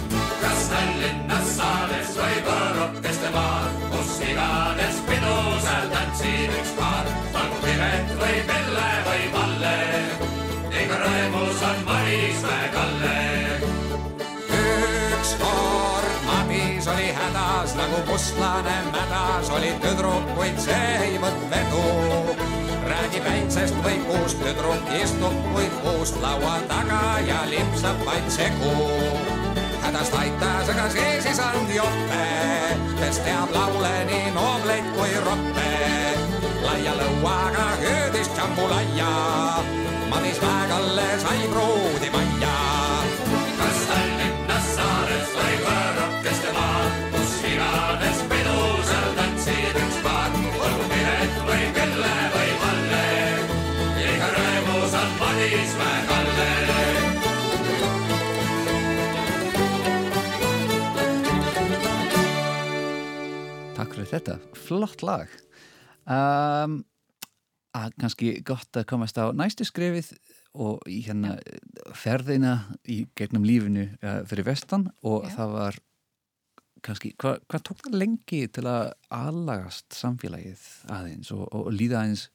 kas 0.45 0.69
Tallinnas, 0.69 1.57
Saares 1.57 2.17
või 2.19 2.41
Võrokeste 2.47 3.31
maal, 3.35 3.74
mustlane 18.15 18.75
mädas, 18.93 19.51
oli 19.51 19.73
tüdrukuid, 19.83 20.59
see 20.63 20.91
ei 21.03 21.17
võtnud 21.19 21.49
vedu. 21.51 22.37
räägib 22.87 23.25
äitsest 23.27 23.75
või 23.83 23.97
kuust, 24.07 24.39
tüdruk 24.39 24.93
istub 25.01 25.35
kuid 25.49 25.75
puust 25.83 26.21
laua 26.23 26.61
taga 26.71 27.01
ja 27.27 27.41
lipsab 27.51 28.05
vaid 28.07 28.31
segu. 28.31 28.77
hädast 29.83 30.15
aitas, 30.21 30.71
aga 30.71 30.87
sees 30.95 31.27
ei 31.27 31.35
saanud 31.35 31.75
jope, 31.75 32.23
kes 33.01 33.19
teab 33.27 33.51
laule 33.51 33.93
nii 34.13 34.31
noobleid 34.39 34.95
kui 34.95 35.19
roppe. 35.27 35.75
laia 36.63 36.95
lõuaga 37.03 37.67
hüüdis 37.83 38.31
džambulaia, 38.37 39.13
Madis 40.09 40.39
Mäekalle 40.47 41.11
sai 41.27 41.49
pruudi 41.51 42.15
majja 42.15 42.84
Takk 63.75 63.97
fyrir 63.97 64.11
þetta, 64.11 64.39
flott 64.57 65.03
lag. 65.05 65.33
Um, 66.07 66.79
að 67.75 67.97
kannski 67.99 68.31
gott 68.47 68.79
að 68.79 68.87
komast 68.91 69.19
á 69.19 69.35
næstu 69.35 69.67
skrifið 69.67 70.13
og 70.55 70.85
í 70.87 71.01
hérna 71.07 71.35
ferðina 71.99 72.55
í 72.87 73.03
gegnum 73.19 73.47
lífinu 73.47 73.89
uh, 73.99 74.23
fyrir 74.29 74.47
vestan 74.47 74.87
og 75.03 75.27
Já. 75.27 75.35
það 75.39 75.55
var 75.57 75.81
kannski, 76.85 77.13
hvað 77.19 77.43
hva 77.51 77.63
tók 77.67 77.83
það 77.83 77.99
lengi 78.05 78.41
til 78.55 78.67
að 78.71 78.93
aðlagast 79.15 79.99
samfélagið 79.99 80.65
aðeins 80.95 81.33
og, 81.35 81.45
og 81.51 81.71
líða 81.75 82.05
aðeins 82.05 82.29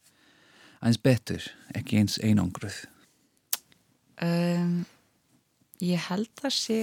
aðeins 0.79 1.03
betur, 1.03 1.51
ekki 1.75 2.01
eins 2.01 2.19
einangruð 2.23 2.83
um, 4.25 4.79
Ég 5.79 5.99
held 6.09 6.41
að 6.43 6.51
sé 6.51 6.79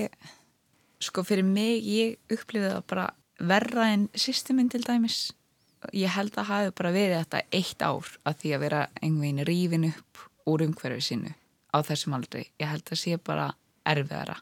sko 1.05 1.21
fyrir 1.26 1.45
mig 1.45 1.85
ég 1.85 2.16
upplifði 2.33 2.71
það 2.71 2.85
bara 2.88 3.07
verra 3.37 3.90
en 3.93 4.07
systemin 4.16 4.71
til 4.73 4.81
dæmis. 4.87 5.35
Ég 5.93 6.14
held 6.14 6.38
að 6.40 6.49
hafi 6.49 6.73
bara 6.78 6.93
verið 6.95 7.19
þetta 7.21 7.43
eitt 7.59 7.85
ár 7.85 8.09
að 8.25 8.38
því 8.40 8.55
að 8.57 8.62
vera 8.64 8.81
einhvern 9.02 9.21
veginn 9.21 9.49
rífin 9.50 9.88
upp 9.90 10.23
úr 10.49 10.64
umhverfi 10.64 11.05
sínu 11.05 11.35
á 11.76 11.78
þessum 11.85 12.16
aldrei 12.16 12.47
ég 12.57 12.71
held 12.71 12.88
að 12.88 13.02
sé 13.02 13.19
bara 13.21 13.50
erfiðara 13.87 14.38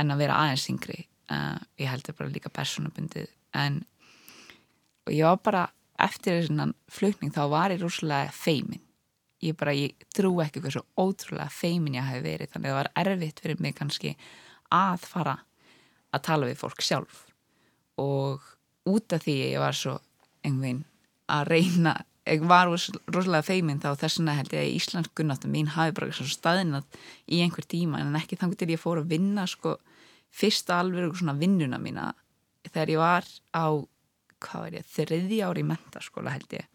en 0.00 0.14
að 0.14 0.22
vera 0.24 0.38
aðeins 0.40 0.68
yngri. 0.72 1.04
Uh, 1.28 1.60
ég 1.78 1.92
held 1.92 2.08
að 2.08 2.16
bara 2.18 2.32
líka 2.32 2.52
persónabundið 2.52 3.28
en 3.60 3.82
og 5.04 5.12
ég 5.12 5.28
var 5.28 5.38
bara 5.44 5.66
eftir 6.00 6.40
þessan 6.40 6.72
flutning 6.90 7.32
þá 7.34 7.44
var 7.52 7.74
ég 7.74 7.84
rúslega 7.84 8.32
feimin 8.32 8.80
ég 9.42 9.56
bara, 9.58 9.74
ég 9.74 10.06
trú 10.14 10.34
ekki 10.44 10.62
hversu 10.62 10.84
ótrúlega 11.00 11.50
feimin 11.52 11.98
ég 11.98 12.06
hafi 12.06 12.22
verið, 12.24 12.52
þannig 12.52 12.70
að 12.70 12.76
það 12.76 12.80
var 12.80 12.92
erfitt 13.02 13.42
fyrir 13.42 13.60
mig 13.64 13.76
kannski 13.78 14.14
að 14.72 15.04
fara 15.08 15.36
að 16.12 16.24
tala 16.28 16.48
við 16.50 16.60
fólk 16.62 16.84
sjálf. 16.84 17.26
Og 18.00 18.40
út 18.88 19.12
af 19.16 19.24
því 19.26 19.36
ég 19.52 19.60
var 19.62 19.76
svo 19.76 19.98
einhvern 20.46 20.82
að 21.32 21.46
reyna 21.52 21.94
ég 22.26 22.44
var 22.46 22.68
ros- 22.70 22.90
rosalega 23.10 23.46
feimin 23.46 23.80
þá 23.82 23.94
þess 23.98 24.20
vegna 24.20 24.34
held 24.38 24.52
ég 24.54 24.62
að 24.62 24.74
íslensk 24.76 25.14
kunnáttum 25.18 25.52
mín 25.54 25.70
hafi 25.74 25.94
bara 25.96 26.14
svo 26.14 26.26
staðinat 26.30 26.98
í 27.26 27.40
einhver 27.42 27.66
tíma 27.66 28.00
en 28.02 28.14
ekki 28.18 28.38
þangur 28.38 28.60
til 28.60 28.70
ég 28.74 28.82
fór 28.82 29.00
að 29.02 29.10
vinna 29.14 29.46
sko 29.50 29.76
fyrsta 30.32 30.78
alveg 30.80 31.16
svona 31.18 31.34
vinnuna 31.38 31.80
mína 31.82 32.12
þegar 32.70 32.92
ég 32.94 33.02
var 33.02 33.26
á 33.54 33.66
hvað 34.42 34.62
var 34.64 34.76
ég, 34.78 34.86
þriðja 34.94 35.48
ári 35.50 35.62
í 35.64 35.68
mentaskóla 35.72 36.34
held 36.34 36.56
ég 36.58 36.68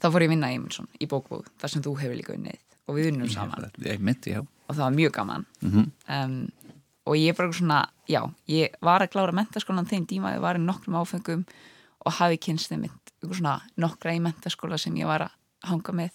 þá 0.00 0.08
fór 0.08 0.24
ég 0.24 0.30
að 0.30 0.34
vinna 0.34 0.50
í 0.50 0.58
Emilsson 0.58 0.88
í 0.98 1.08
bókbúð 1.10 1.50
þar 1.60 1.74
sem 1.74 1.84
þú 1.84 1.94
hefur 2.00 2.18
líka 2.18 2.36
unnið 2.36 2.60
og 2.88 2.96
við 2.96 3.12
unnum 3.12 3.30
saman. 3.30 3.68
Ég 3.84 4.00
já. 4.26 4.40
Og 4.40 4.74
það 4.76 4.84
var 4.84 4.96
mjög 4.96 5.12
gaman. 5.18 5.46
Mm 5.60 5.70
um, 6.08 6.40
og 7.10 7.16
ég 7.16 7.34
bara 7.34 7.52
svona, 7.52 7.88
já, 8.06 8.22
ég 8.46 8.74
var 8.84 9.02
að 9.02 9.12
klára 9.14 9.32
mentaskólan 9.34 9.88
þeim 9.88 10.06
tíma, 10.06 10.34
ég 10.36 10.42
var 10.44 10.58
í 10.58 10.62
nokkrum 10.62 10.98
áfengum 11.00 11.44
og 12.06 12.12
hafi 12.12 12.36
kynst 12.38 12.70
þeim 12.70 12.86
nokkra 13.76 14.14
í 14.14 14.20
mentaskóla 14.20 14.78
sem 14.78 14.94
ég 14.96 15.08
var 15.08 15.24
að 15.26 15.32
hanga 15.68 15.92
með, 15.92 16.12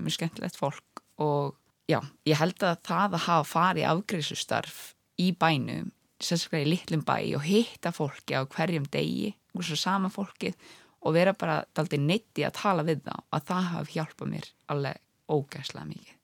mjög 0.00 0.16
skemmtilegt 0.16 0.58
fólk. 0.58 1.02
Og 1.22 1.54
já, 1.86 2.00
ég 2.26 2.40
held 2.40 2.58
að 2.62 2.80
það 2.88 3.14
að 3.14 3.26
hafa 3.28 3.48
farið 3.48 3.88
afgriðsustarf 3.92 4.80
í 5.20 5.30
bænum, 5.32 5.92
sérstaklega 6.22 6.66
í 6.66 6.72
litlum 6.72 7.04
bæ 7.06 7.16
og 7.36 7.46
hitta 7.46 7.92
fólki 7.94 8.34
á 8.34 8.42
hverjum 8.42 8.88
degi, 8.90 9.34
og 9.54 9.64
svo 9.64 9.76
sama 9.76 10.10
fólkið 10.12 10.56
og 11.02 11.14
vera 11.16 11.34
bara 11.34 11.62
daldið 11.74 12.04
neitti 12.06 12.44
að 12.46 12.56
tala 12.60 12.84
við 12.86 13.02
þá, 13.06 13.14
að 13.34 13.46
það 13.50 13.70
hafi 13.72 13.96
hjálpað 13.96 14.32
mér 14.32 14.48
alveg 14.72 15.00
ógæslega 15.32 15.86
mikið. 15.88 16.18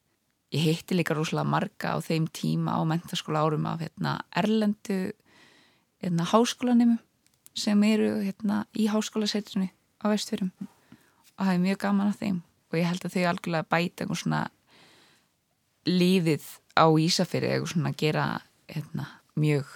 Ég 0.54 0.64
hitti 0.64 0.97
líka 0.97 1.16
rosalega 1.16 1.50
marga 1.52 1.92
á 1.92 1.99
þeim 2.00 2.28
tíma 2.32 2.78
á 2.78 2.82
mentaskóla 2.88 3.42
árum 3.44 3.66
af 3.68 3.82
hérna, 3.82 4.14
erlendu 4.37 5.12
hérna, 6.00 6.28
háskólanimum 6.30 7.00
sem 7.58 7.82
eru 7.85 8.14
hérna, 8.23 8.62
í 8.73 8.87
háskólasetrinu 8.88 9.68
á 10.00 10.04
vestfyrum 10.08 10.52
og 10.62 11.42
það 11.42 11.52
er 11.54 11.64
mjög 11.66 11.82
gaman 11.82 12.12
af 12.12 12.23
þeim. 12.23 12.38
Og 12.68 12.78
ég 12.78 12.88
held 12.88 13.04
að 13.04 13.14
þau 13.16 13.26
algjörlega 13.32 13.70
bæta 13.73 14.04
einhver 14.04 14.20
svona 14.23 14.40
lífið 15.88 16.47
á 16.78 16.87
Ísafyrir 16.87 17.52
eitthvað 17.52 17.73
svona 17.75 17.92
að 17.92 18.00
gera 18.02 18.26
hérna, 18.68 19.08
mjög 19.38 19.75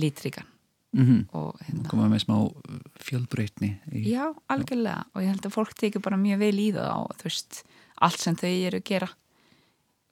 lítrikan 0.00 0.48
mm 0.96 1.26
og 1.36 1.58
hérna, 1.66 1.88
koma 1.90 2.08
með 2.10 2.24
smá 2.24 2.36
fjölbreytni 3.10 3.74
í... 3.90 4.04
já, 4.12 4.30
algjörlega. 4.50 5.04
Og 5.14 5.24
ég 5.24 5.32
held 5.34 5.48
að 5.48 5.56
fólk 5.56 5.74
tekið 5.78 6.06
bara 6.06 6.20
mjög 6.20 6.42
vel 6.44 6.56
í 6.62 6.68
það 6.76 6.90
og 6.94 7.16
þú 7.20 7.28
veist, 7.28 7.62
allt 8.06 8.22
sem 8.22 8.38
þau 8.38 8.50
eru 8.50 8.80
að 8.80 8.88
gera 8.90 9.10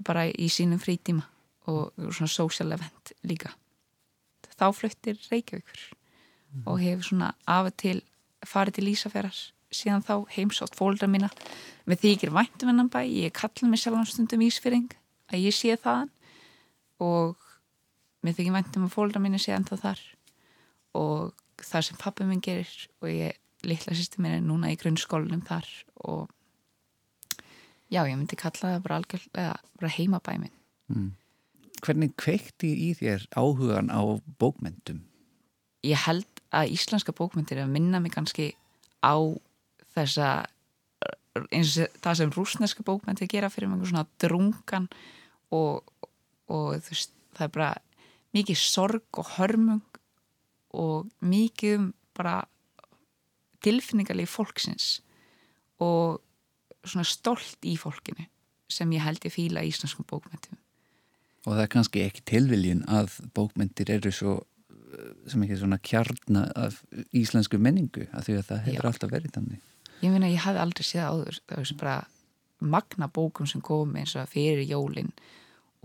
bara 0.06 0.26
í 0.28 0.48
sínum 0.52 0.82
frítíma 0.82 1.24
og 1.68 1.92
svona 2.10 2.30
social 2.32 2.72
event 2.76 3.12
líka. 3.26 3.52
Þá 4.58 4.66
fluttir 4.74 5.18
Reykjavíkur 5.28 5.84
og 6.66 6.80
hefur 6.80 7.06
svona 7.06 7.32
af 7.46 7.70
og 7.70 7.76
til 7.78 8.00
farið 8.46 8.78
til 8.78 8.90
Ísafjörðar 8.92 9.40
síðan 9.74 10.04
þá 10.04 10.14
heimsótt 10.32 10.76
fólkdra 10.78 11.08
mína. 11.10 11.28
Með 11.88 12.04
þykir 12.04 12.32
væntum 12.34 12.70
hennan 12.70 12.90
bæ 12.92 13.02
ég 13.04 13.34
kalla 13.36 13.68
mig 13.68 13.82
sjálfan 13.82 14.08
stundum 14.08 14.44
Ísfyrring 14.46 14.94
að 15.28 15.44
ég 15.44 15.56
sé 15.56 15.76
þaðan. 15.76 16.10
Og 17.04 17.36
með 18.24 18.40
þykir 18.40 18.56
væntum 18.56 18.86
að 18.88 18.94
fólkdra 18.96 19.22
mína 19.22 19.40
sé 19.42 19.54
ennþá 19.56 19.80
þar. 19.82 20.02
Og 20.98 21.34
það 21.64 21.86
sem 21.88 22.00
pappi 22.00 22.26
minn 22.28 22.42
gerir 22.44 22.72
og 23.02 23.10
ég 23.12 23.38
litla 23.66 23.96
sýstir 23.96 24.22
mér 24.22 24.38
er 24.38 24.44
núna 24.46 24.70
í 24.72 24.78
grunnskólanum 24.78 25.42
þar 25.48 25.66
og 26.06 26.28
já, 27.90 28.02
ég 28.04 28.14
myndi 28.16 28.38
kalla 28.38 28.76
það 28.76 28.84
bara 28.84 29.00
algjörlega 29.00 29.56
bara 29.80 29.96
heimabæ 29.98 30.38
minn 30.38 30.54
Mm. 30.88 31.10
Hvernig 31.84 32.14
kveikti 32.16 32.70
í 32.72 32.94
þér 32.96 33.26
áhugan 33.36 33.90
á 33.92 34.00
bókmyndum? 34.40 35.02
ég 35.84 36.00
held 36.06 36.40
að 36.54 36.72
íslenska 36.74 37.12
bókmyndir 37.12 37.60
að 37.62 37.74
minna 37.74 38.00
mig 38.00 38.14
kannski 38.14 38.54
á 39.04 39.14
þessa 39.94 40.46
eins 41.54 41.76
og 41.78 42.00
það 42.02 42.18
sem 42.20 42.32
rúsneska 42.34 42.84
bókmyndir 42.86 43.30
gera 43.30 43.50
fyrir 43.52 43.70
mig 43.70 43.86
svona 43.86 44.06
drungan 44.18 44.88
og, 45.54 45.84
og 46.50 46.80
þú 46.82 46.94
veist, 46.94 47.12
það 47.36 47.46
er 47.46 47.54
bara 47.54 47.70
mikið 48.36 48.60
sorg 48.60 49.20
og 49.20 49.34
hörmung 49.36 49.84
og 50.76 51.08
mikið 51.24 51.78
um 51.78 51.90
bara 52.18 52.42
tilfinningarlegi 53.64 54.30
fólksins 54.30 54.88
og 55.82 56.20
svona 56.84 57.06
stolt 57.06 57.64
í 57.66 57.76
fólkinu 57.78 58.26
sem 58.70 58.90
ég 58.92 59.04
held 59.04 59.24
ég 59.24 59.34
fíla 59.34 59.64
í 59.64 59.72
íslenskum 59.72 60.06
bókmyndum 60.08 60.58
Og 61.46 61.54
það 61.54 61.62
er 61.62 61.70
kannski 61.72 62.00
ekki 62.04 62.22
tilviljun 62.28 62.82
að 62.90 63.14
bókmyndir 63.36 63.88
eru 63.94 64.10
svo 64.12 64.34
eh, 64.68 65.12
sem 65.30 65.42
ekki 65.46 65.60
svona 65.62 65.78
kjarna 65.80 66.44
af 66.58 66.82
íslensku 67.16 67.60
menningu 67.62 68.08
af 68.12 68.26
því 68.26 68.38
að 68.40 68.48
það 68.50 68.64
hefur 68.66 68.84
Já. 68.84 68.90
alltaf 68.90 69.12
verið 69.14 69.34
þannig. 69.38 69.60
ég 70.02 70.12
meina 70.12 70.30
ég 70.30 70.44
hafði 70.44 70.64
aldrei 70.64 70.84
séð 70.86 71.06
áður 71.06 71.40
það 71.40 71.60
var 71.62 71.70
sem 71.70 71.80
bara 71.80 71.98
magna 72.58 73.08
bókum 73.08 73.46
sem 73.46 73.62
komi 73.62 74.02
eins 74.02 74.16
og 74.18 74.28
fyrir 74.30 74.66
jólin 74.66 75.12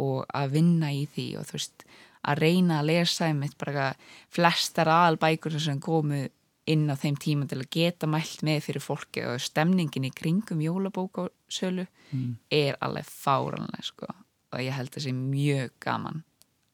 og 0.02 0.26
að 0.34 0.56
vinna 0.58 0.90
í 0.92 1.06
því 1.14 1.28
og 1.40 1.48
þú 1.48 1.58
veist 1.60 1.86
að 2.24 2.40
reyna 2.40 2.80
að 2.80 2.88
lesa 2.92 3.28
einmitt 3.28 3.58
bara 3.58 3.92
flestar 4.32 4.88
aðalbækur 4.88 5.60
sem 5.60 5.80
komu 5.84 6.24
inn 6.66 6.86
á 6.88 6.96
þeim 6.96 7.18
tíma 7.20 7.48
til 7.50 7.60
að 7.60 7.70
geta 7.76 8.08
mælt 8.08 8.44
með 8.48 8.62
fyrir 8.70 8.84
fólki 8.86 9.26
og 9.28 9.42
stemningin 9.44 10.06
í 10.08 10.14
kringum 10.16 10.62
jólabókasölu 10.64 11.88
Mm. 12.14 12.36
er 12.52 12.76
alveg 12.80 13.06
fáranlega 13.10 13.82
sko. 13.82 14.06
Og 14.54 14.60
ég 14.60 14.72
held 14.72 14.90
að 14.92 14.94
það 15.00 15.04
sé 15.08 15.14
mjög 15.18 15.72
gaman 15.82 16.24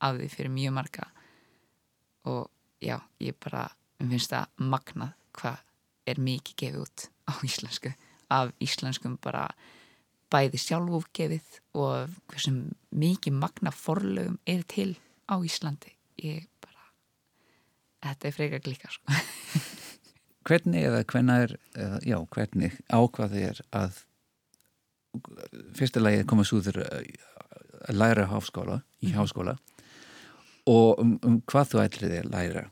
af 0.02 0.18
því 0.18 0.28
fyrir 0.34 0.52
mjög 0.52 0.74
marga. 0.76 1.06
Og 2.26 2.50
já, 2.84 3.00
ég 3.22 3.34
bara 3.40 3.70
finnst 4.00 4.32
það 4.34 4.48
magnað 4.58 5.14
hvað 5.34 5.58
er 6.06 6.20
mikið 6.20 6.56
gefið 6.60 6.82
út 6.84 7.06
á 7.30 7.32
íslensku. 7.48 7.94
Af 8.30 8.52
íslenskum 8.60 9.18
bara 9.24 9.46
bæði 10.30 10.60
sjálfúfgefið 10.62 11.60
og 11.80 12.10
hversum 12.28 12.76
mikið 12.92 13.34
magna 13.40 13.72
forlögum 13.72 14.38
er 14.46 14.64
til 14.68 14.98
á 15.30 15.36
Íslandi 15.46 15.94
ég 16.24 16.48
bara 16.64 16.90
þetta 18.04 18.30
er 18.30 18.36
frekar 18.36 18.64
glíka 18.66 18.92
sko. 18.92 19.20
Hvernig 20.50 20.86
eða 20.88 21.04
hvenær, 21.06 21.54
eða, 21.78 22.00
já, 22.08 22.18
hvernig 22.34 22.78
ákvað 22.90 23.36
þér 23.36 23.60
að 23.76 24.00
fyrsta 25.78 26.02
lagi 26.02 26.26
koma 26.30 26.46
svo 26.48 26.62
þér 26.64 26.80
að 26.86 27.98
læra 27.98 28.26
háskóla, 28.30 28.80
í 29.06 29.12
háskóla 29.14 29.58
og 30.70 31.02
um, 31.02 31.16
um 31.26 31.38
hvað 31.50 31.72
þú 31.74 31.84
ætlir 31.84 32.14
þér 32.14 32.28
að 32.28 32.34
læra? 32.34 32.66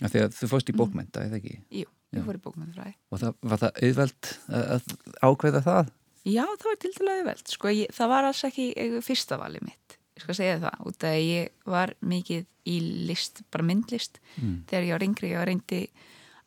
Af 0.00 0.14
því 0.14 0.24
að 0.24 0.36
þú 0.38 0.48
fórst 0.48 0.70
í 0.72 0.74
bókmynda, 0.80 1.24
eða 1.28 1.38
ekki? 1.40 1.56
Jú, 1.82 1.86
Já. 2.10 2.18
ég 2.18 2.26
fór 2.26 2.38
í 2.38 2.42
bókmyndafræði 2.44 2.94
Og 3.12 3.22
það, 3.22 3.34
var 3.52 3.62
það 3.62 3.80
auðvelt 3.86 4.30
að, 4.48 4.92
ákveða 5.20 5.64
það? 5.66 5.94
Já, 6.30 6.44
það 6.46 6.68
var 6.70 6.78
til 6.80 6.92
dæla 6.96 7.16
auðvelt 7.18 7.54
sko, 7.54 7.72
ég, 7.74 7.96
það 7.96 8.12
var 8.14 8.28
alls 8.30 8.44
ekki 8.48 8.68
eh, 8.80 8.96
fyrsta 9.04 9.38
valið 9.40 9.66
mitt 9.68 9.99
ég 10.20 10.26
skal 10.28 10.38
segja 10.38 10.60
það, 10.62 10.80
út 10.86 11.04
af 11.04 11.10
að 11.10 11.26
ég 11.26 11.52
var 11.72 11.94
mikið 12.04 12.46
í 12.70 12.76
list, 13.08 13.42
bara 13.50 13.64
myndlist 13.66 14.20
Mm. 14.36 14.64
þegar 14.68 14.84
ég 14.86 14.92
var 14.94 15.04
yngri, 15.06 15.30
ég 15.32 15.38
var 15.40 15.48
reyndi 15.48 15.80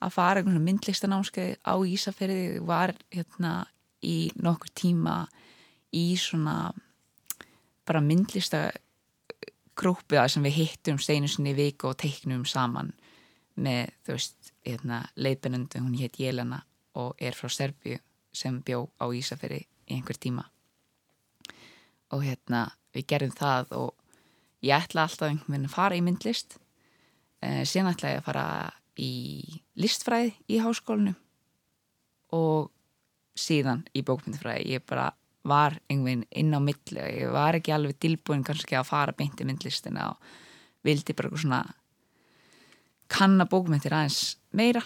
að 0.04 0.12
fara 0.14 0.42
einhvern 0.42 0.64
myndlistanámskeið 0.68 1.58
á 1.64 1.74
Ísafirði, 1.84 2.60
var 2.66 2.94
hérna 3.12 3.66
í 4.04 4.32
nokkur 4.36 4.70
tíma 4.76 5.28
í 5.94 6.16
svona 6.20 6.74
bara 7.86 8.02
myndlista 8.02 8.72
grúpiða 9.76 10.28
sem 10.30 10.44
við 10.44 10.58
hittum 10.60 11.00
steinu 11.02 11.28
sinni 11.28 11.54
í 11.54 11.58
viku 11.58 11.90
og 11.90 11.98
teiknum 11.98 12.46
saman 12.46 12.94
með, 13.56 13.90
þú 14.06 14.16
veist, 14.18 14.52
hérna 14.66 15.02
leiðbennundu, 15.16 15.80
hún 15.82 15.98
hétt 16.00 16.20
Jelena 16.20 16.64
og 16.96 17.16
er 17.20 17.34
frá 17.34 17.50
Serbíu 17.50 18.00
sem 18.34 18.62
bjó 18.62 18.88
á 19.02 19.06
Ísafirði 19.14 19.64
í 19.64 19.98
einhver 19.98 20.18
tíma 20.18 20.46
og 22.14 22.24
hérna 22.24 22.68
við 22.94 23.08
gerðum 23.10 23.36
það 23.38 23.74
og 23.80 23.90
ég 24.64 24.78
ætla 24.78 25.08
alltaf 25.08 25.30
einhvern 25.30 25.56
veginn 25.56 25.70
að 25.70 25.76
fara 25.76 25.98
í 25.98 26.04
myndlist. 26.06 26.58
Eh, 27.44 27.64
síðan 27.68 27.92
ætla 27.94 28.14
ég 28.14 28.22
að 28.22 28.30
fara 28.30 28.46
í 29.00 29.14
listfræði 29.80 30.34
í 30.54 30.62
háskólanum 30.62 31.18
og 32.34 32.70
síðan 33.38 33.84
í 33.98 34.04
bókmyndfræði 34.06 34.76
ég 34.76 34.86
bara 34.86 35.10
var 35.44 35.80
einhvern 35.90 36.06
veginn 36.06 36.28
inn 36.40 36.56
á 36.56 36.60
milli 36.64 37.02
og 37.02 37.16
ég 37.18 37.34
var 37.34 37.58
ekki 37.58 37.74
alveg 37.76 37.98
tilbúin 38.00 38.46
kannski 38.46 38.78
að 38.78 38.90
fara 38.92 39.16
beint 39.18 39.42
í 39.42 39.48
myndlistina 39.48 40.12
og 40.14 40.36
vildi 40.86 41.16
bara 41.18 41.30
eitthvað 41.30 41.44
svona 41.44 41.64
kanna 43.12 43.48
bókmyndir 43.50 43.96
aðeins 43.98 44.38
meira 44.56 44.84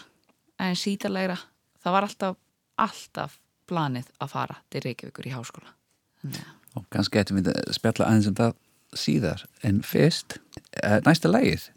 aðeins 0.57 0.85
sítarlegra 0.87 1.37
það 1.83 1.95
var 1.95 2.07
alltaf, 2.07 2.39
alltaf 2.81 3.37
planið 3.67 4.09
að 4.23 4.31
fara 4.31 4.61
til 4.71 4.83
Reykjavíkur 4.85 5.27
í 5.27 5.33
háskóla. 5.35 5.73
Þannig 6.21 6.41
að 6.41 6.66
Og 6.77 6.85
kannski 6.93 7.21
ættum 7.21 7.41
við 7.41 7.51
að 7.53 7.73
spjalla 7.77 8.07
aðeins 8.07 8.29
um 8.31 8.37
það 8.37 8.55
síðar. 8.97 9.43
En 9.67 9.81
fyrst, 9.85 10.39
eh, 10.83 10.99
næsta 11.05 11.31
lagið. 11.31 11.69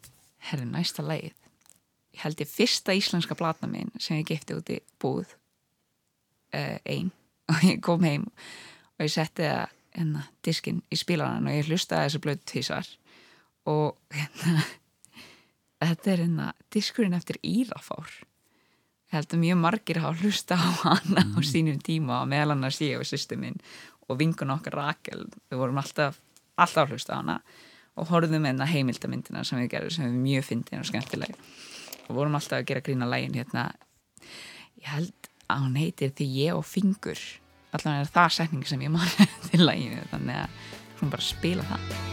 herri 0.50 0.64
næsta 0.64 1.02
lagið. 1.02 1.34
Ég 2.14 2.22
held 2.24 2.40
ég 2.40 2.48
fyrsta 2.48 2.94
íslenska 2.96 3.34
platna 3.34 3.68
minn 3.68 3.90
sem 3.98 4.16
ég 4.16 4.26
gefti 4.26 4.54
út 4.56 4.70
í 4.70 4.80
búð 4.98 5.26
uh, 6.54 6.78
ein. 6.84 7.12
Og 7.50 7.62
ég 7.66 7.80
kom 7.82 8.02
heim 8.02 8.30
og 9.00 9.06
ég 9.06 9.12
setti 9.12 9.42
það 9.42 9.68
hérna, 9.96 10.24
diskinn 10.46 10.82
í 10.92 10.98
spílanan 10.98 11.48
og 11.48 11.56
ég 11.56 11.70
hlustaði 11.70 12.08
þessu 12.08 12.22
blöð 12.24 12.42
tvísar 12.46 12.90
og 13.70 13.96
hérna 14.14 14.64
þetta 15.80 16.12
er 16.12 16.24
hérna 16.24 16.50
diskurinn 16.74 17.16
eftir 17.16 17.40
Írafár 17.42 18.12
ég 19.10 19.16
held 19.16 19.34
að 19.34 19.42
mjög 19.42 19.60
margir 19.64 20.02
hafa 20.04 20.22
hlusta 20.22 20.58
á 20.60 20.70
hana 20.84 21.24
á 21.34 21.38
sínum 21.42 21.80
tíma 21.82 22.20
og 22.20 22.30
meðal 22.30 22.54
annars 22.54 22.80
ég 22.84 23.00
og 23.00 23.08
sýstu 23.08 23.38
minn 23.40 23.58
og 24.10 24.18
vingun 24.20 24.54
okkar 24.56 24.76
Rakel 24.78 25.26
við 25.50 25.60
vorum 25.60 25.80
alltaf, 25.80 26.18
alltaf 26.58 26.86
að 26.86 26.96
hlusta 26.96 27.16
á 27.16 27.20
hana 27.20 27.38
og 27.98 28.10
horfðum 28.10 28.46
með 28.46 28.64
heimildamyndina 28.70 29.44
sem 29.46 29.60
við 29.62 29.72
gerðum 29.74 29.96
sem 29.96 30.08
við 30.08 30.20
mjög 30.24 30.46
fyndin 30.48 30.82
og 30.82 30.88
skemmtileg. 30.88 31.34
Og 32.08 32.14
vorum 32.16 32.38
alltaf 32.38 32.60
að 32.60 32.68
gera 32.70 32.84
grína 32.86 33.08
lægin 33.10 33.36
hérna. 33.38 33.66
Ég 34.80 34.88
held 34.94 35.30
að 35.50 35.66
hún 35.66 35.80
heitir 35.80 36.14
Því 36.16 36.30
ég 36.38 36.56
og 36.58 36.64
fingur. 36.66 37.18
Allavega 37.74 38.06
er 38.06 38.14
það 38.14 38.38
setning 38.38 38.64
sem 38.66 38.86
ég 38.86 38.94
man 38.94 39.18
til 39.50 39.66
læginu 39.66 40.06
þannig 40.14 40.40
að 40.44 40.64
hún 41.02 41.12
bara 41.12 41.28
spila 41.32 41.66
það 41.68 42.09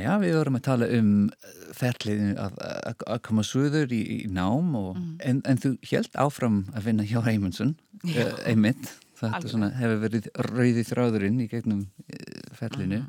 Jæja, 0.00 0.16
við 0.22 0.36
vorum 0.38 0.56
að 0.56 0.64
tala 0.64 0.86
um 0.96 1.10
ferliðinu 1.76 2.36
að, 2.40 2.56
að, 2.64 3.04
að 3.14 3.20
koma 3.28 3.44
suður 3.46 3.92
í, 3.92 4.00
í 4.16 4.18
nám 4.32 4.72
og, 4.78 4.96
en, 5.26 5.42
en 5.44 5.60
þú 5.60 5.74
held 5.90 6.16
áfram 6.24 6.62
að 6.72 6.88
vinna 6.88 7.06
hjá 7.08 7.18
Reymundsson 7.24 7.74
Já. 8.00 8.24
uh, 8.24 8.46
þetta 9.20 9.36
Algjörlega. 9.36 9.52
svona, 9.52 9.70
hefur 9.76 9.98
verið 10.04 10.28
rauði 10.48 10.84
þráðurinn 10.88 11.42
í 11.44 11.48
gegnum 11.50 11.82
uh, 11.84 12.54
ferlinu 12.56 13.02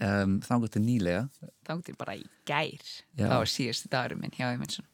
um, 0.00 0.38
þangur 0.44 0.72
til 0.74 0.82
nýlega 0.84 1.24
þá 1.64 1.72
til 1.86 1.96
bara 1.98 2.16
í 2.18 2.24
gær 2.48 2.82
Já. 3.16 3.28
þá 3.28 3.36
var 3.38 3.50
síðusti 3.50 3.92
dagur 3.92 4.18
minn 4.20 4.34
hjá 4.36 4.50
Eymundsson 4.50 4.88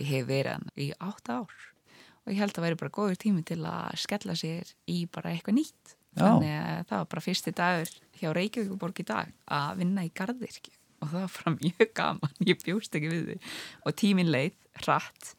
ég 0.00 0.10
hef 0.10 0.28
verið 0.28 0.58
hann 0.58 0.68
í 0.76 0.90
átta 0.98 1.40
ár 1.40 1.54
og 2.20 2.34
ég 2.34 2.42
held 2.42 2.58
að 2.58 2.66
væri 2.66 2.80
bara 2.82 2.94
góður 2.94 3.20
tími 3.20 3.44
til 3.48 3.62
að 3.64 3.96
skella 4.04 4.36
sér 4.38 4.68
í 4.90 5.02
bara 5.12 5.32
eitthvað 5.32 5.60
nýtt 5.62 5.96
Já. 6.18 6.26
þannig 6.26 6.52
að 6.58 6.84
það 6.90 6.98
var 6.98 7.08
bara 7.14 7.24
fyrsti 7.24 7.54
dagur 7.56 7.94
hjá 8.20 8.28
Reykjavíkuborg 8.36 9.00
í 9.00 9.08
dag 9.08 9.32
að 9.46 9.80
vinna 9.80 10.04
í 10.04 10.12
gardirki 10.12 10.74
og 11.00 11.12
það 11.12 11.26
var 11.36 11.58
mjög 11.58 11.92
gaman 11.96 12.40
ég 12.48 12.62
bjóst 12.64 12.96
ekki 12.96 13.12
við 13.12 13.28
því. 13.30 13.38
Og 13.86 13.96
tíminn 13.96 14.32
leið 14.32 14.56
hratt 14.84 15.34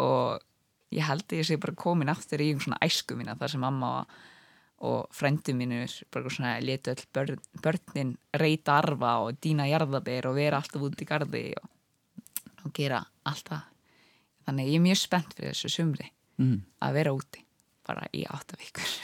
og 0.00 0.40
ég 0.94 1.06
held 1.06 1.36
ég 1.36 1.46
sé 1.46 1.58
bara 1.60 1.78
komin 1.78 2.12
aftur 2.12 2.42
í 2.42 2.50
einhvern 2.50 2.70
svona 2.70 2.84
æsku 2.84 3.16
mína 3.18 3.38
þar 3.38 3.54
sem 3.54 3.64
mamma 3.64 3.94
og 4.00 4.18
og 4.80 5.10
frændi 5.12 5.52
mínur 5.52 5.92
bara 6.12 6.30
svona 6.30 6.58
letu 6.60 6.90
öll 6.90 7.04
börn, 7.12 7.40
börnin 7.62 8.16
reyta 8.32 8.78
arfa 8.78 9.18
og 9.20 9.36
dýna 9.36 9.68
jarðaber 9.68 10.30
og 10.30 10.34
vera 10.34 10.56
alltaf 10.56 10.82
út 10.82 11.02
í 11.02 11.08
gardi 11.08 11.42
og, 11.60 11.68
og 12.64 12.72
gera 12.72 13.02
alltaf 13.28 13.68
þannig 14.46 14.70
ég 14.72 14.80
er 14.80 14.86
mjög 14.86 15.00
spennt 15.02 15.34
fyrir 15.36 15.52
þessu 15.52 15.68
sumri 15.74 16.08
mm. 16.40 16.56
að 16.80 16.96
vera 16.96 17.12
úti 17.12 17.44
bara 17.84 18.08
í 18.16 18.24
átta 18.24 18.56
vikur 18.56 18.96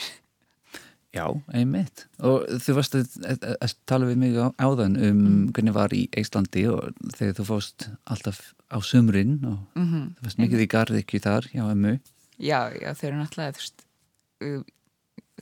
Já, 1.17 1.25
einmitt. 1.57 2.05
Og 2.21 2.45
þú 2.61 2.77
varst 2.77 2.97
að, 2.99 3.15
að, 3.25 3.45
að 3.65 3.75
tala 3.89 4.09
við 4.11 4.21
mig 4.21 4.37
á, 4.37 4.53
áðan 4.61 4.97
um 5.01 5.21
hvernig 5.55 5.77
var 5.77 5.95
í 5.97 6.03
Íslandi 6.19 6.67
og 6.69 6.97
þegar 7.17 7.37
þú 7.39 7.47
fórst 7.49 7.89
alltaf 8.05 8.41
á 8.69 8.79
sumrin 8.85 9.39
og 9.45 9.59
mm 9.79 9.87
-hmm. 9.87 10.07
þú 10.19 10.27
varst 10.27 10.43
mikið 10.43 10.65
í 10.65 10.71
garðikju 10.75 11.21
þar 11.25 11.49
hjá 11.53 11.63
ömmu. 11.65 11.99
Já, 12.39 12.61
já, 12.77 12.93
þau 12.95 13.07
eru 13.09 13.17
náttúrulega 13.17 13.53
þú 13.53 13.63
veist, 13.63 13.87
uh, 14.45 14.63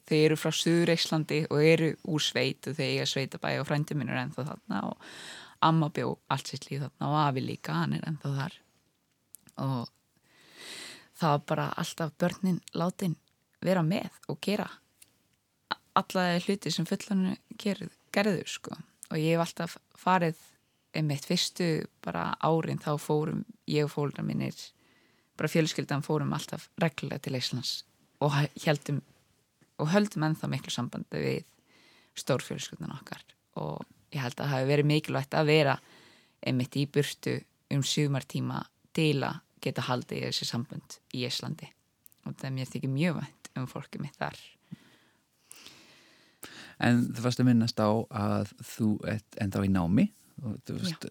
þau 0.07 0.19
eru 0.19 0.37
frá 0.37 0.51
Suður 0.53 0.95
Íslandi 0.95 1.41
og 1.51 1.59
eru 1.63 1.89
úr 2.07 2.21
sveit 2.21 2.67
og 2.67 2.77
þau 2.77 2.85
eiga 2.85 3.07
sveitabæi 3.07 3.59
og 3.61 3.67
frændi 3.67 3.95
minn 3.95 4.09
er 4.09 4.23
ennþá 4.23 4.45
þarna 4.45 4.85
og 4.91 4.97
amma 5.61 5.89
bjó 5.91 6.19
allt 6.29 6.47
sitt 6.47 6.71
líf 6.71 6.81
þarna 6.81 7.11
og 7.11 7.19
afi 7.29 7.41
líka, 7.41 7.73
hann 7.73 7.93
er 7.93 8.07
ennþá 8.07 8.31
þar. 8.39 8.55
Og 9.57 9.89
það 11.19 11.31
var 11.31 11.43
bara 11.47 11.69
alltaf 11.77 12.13
börnin 12.19 12.61
látin 12.75 13.17
vera 13.65 13.83
með 13.83 14.11
og 14.29 14.39
gera 14.41 14.69
alla 15.99 16.27
hluti 16.43 16.73
sem 16.73 16.87
fullanu 16.89 17.37
gerðu 17.61 18.43
sko. 18.51 18.77
Og 19.13 19.21
ég 19.21 19.35
hef 19.35 19.45
alltaf 19.45 19.77
farið 19.99 20.39
einmitt 20.95 21.27
fyrstu 21.27 21.87
bara 22.05 22.33
árin 22.43 22.81
þá 22.83 22.95
fórum 23.03 23.45
ég 23.71 23.87
og 23.87 23.93
fólra 23.95 24.25
mínir 24.27 24.55
bara 25.39 25.51
fjölskyldan 25.51 26.05
fórum 26.07 26.33
alltaf 26.35 26.69
reglulega 26.83 27.25
til 27.25 27.39
Íslands 27.39 27.83
og 28.23 28.35
heldum 28.65 29.03
og 29.83 29.91
höldum 29.91 30.27
ennþá 30.29 30.51
miklu 30.51 30.71
sambandi 30.71 31.19
við 31.19 31.41
stórfjölskyldan 32.21 32.95
okkar. 32.95 33.25
Og 33.59 33.83
ég 34.15 34.23
held 34.23 34.39
að 34.39 34.45
það 34.45 34.53
hafi 34.55 34.71
verið 34.71 34.91
mikilvægt 34.91 35.35
að 35.35 35.51
vera 35.51 35.79
einmitt 36.47 36.79
í 36.79 36.87
burtu 36.87 37.41
um 37.75 37.83
sumartíma 37.83 38.63
til 38.95 39.25
að 39.27 39.41
geta 39.65 39.89
haldið 39.89 40.21
í 40.21 40.27
þessi 40.29 40.47
sambund 40.47 40.99
í 41.17 41.25
Íslandi. 41.27 41.71
Og 42.25 42.37
það 42.37 42.51
er 42.51 42.55
mér 42.61 42.71
þykir 42.71 42.95
mjög 42.95 43.19
vænt 43.19 43.51
um 43.59 43.67
fólkið 43.71 44.05
mitt 44.05 44.21
þar 44.21 44.39
En 46.83 47.05
þú 47.15 47.23
varst 47.27 47.41
að 47.43 47.49
minnast 47.51 47.79
á 47.81 47.89
að 48.11 48.51
þú 48.75 48.89
ert 49.13 49.39
enda 49.41 49.63
í 49.65 49.71
námi 49.71 50.09
og 50.43 50.57
þú 50.67 50.79
veist 50.81 51.07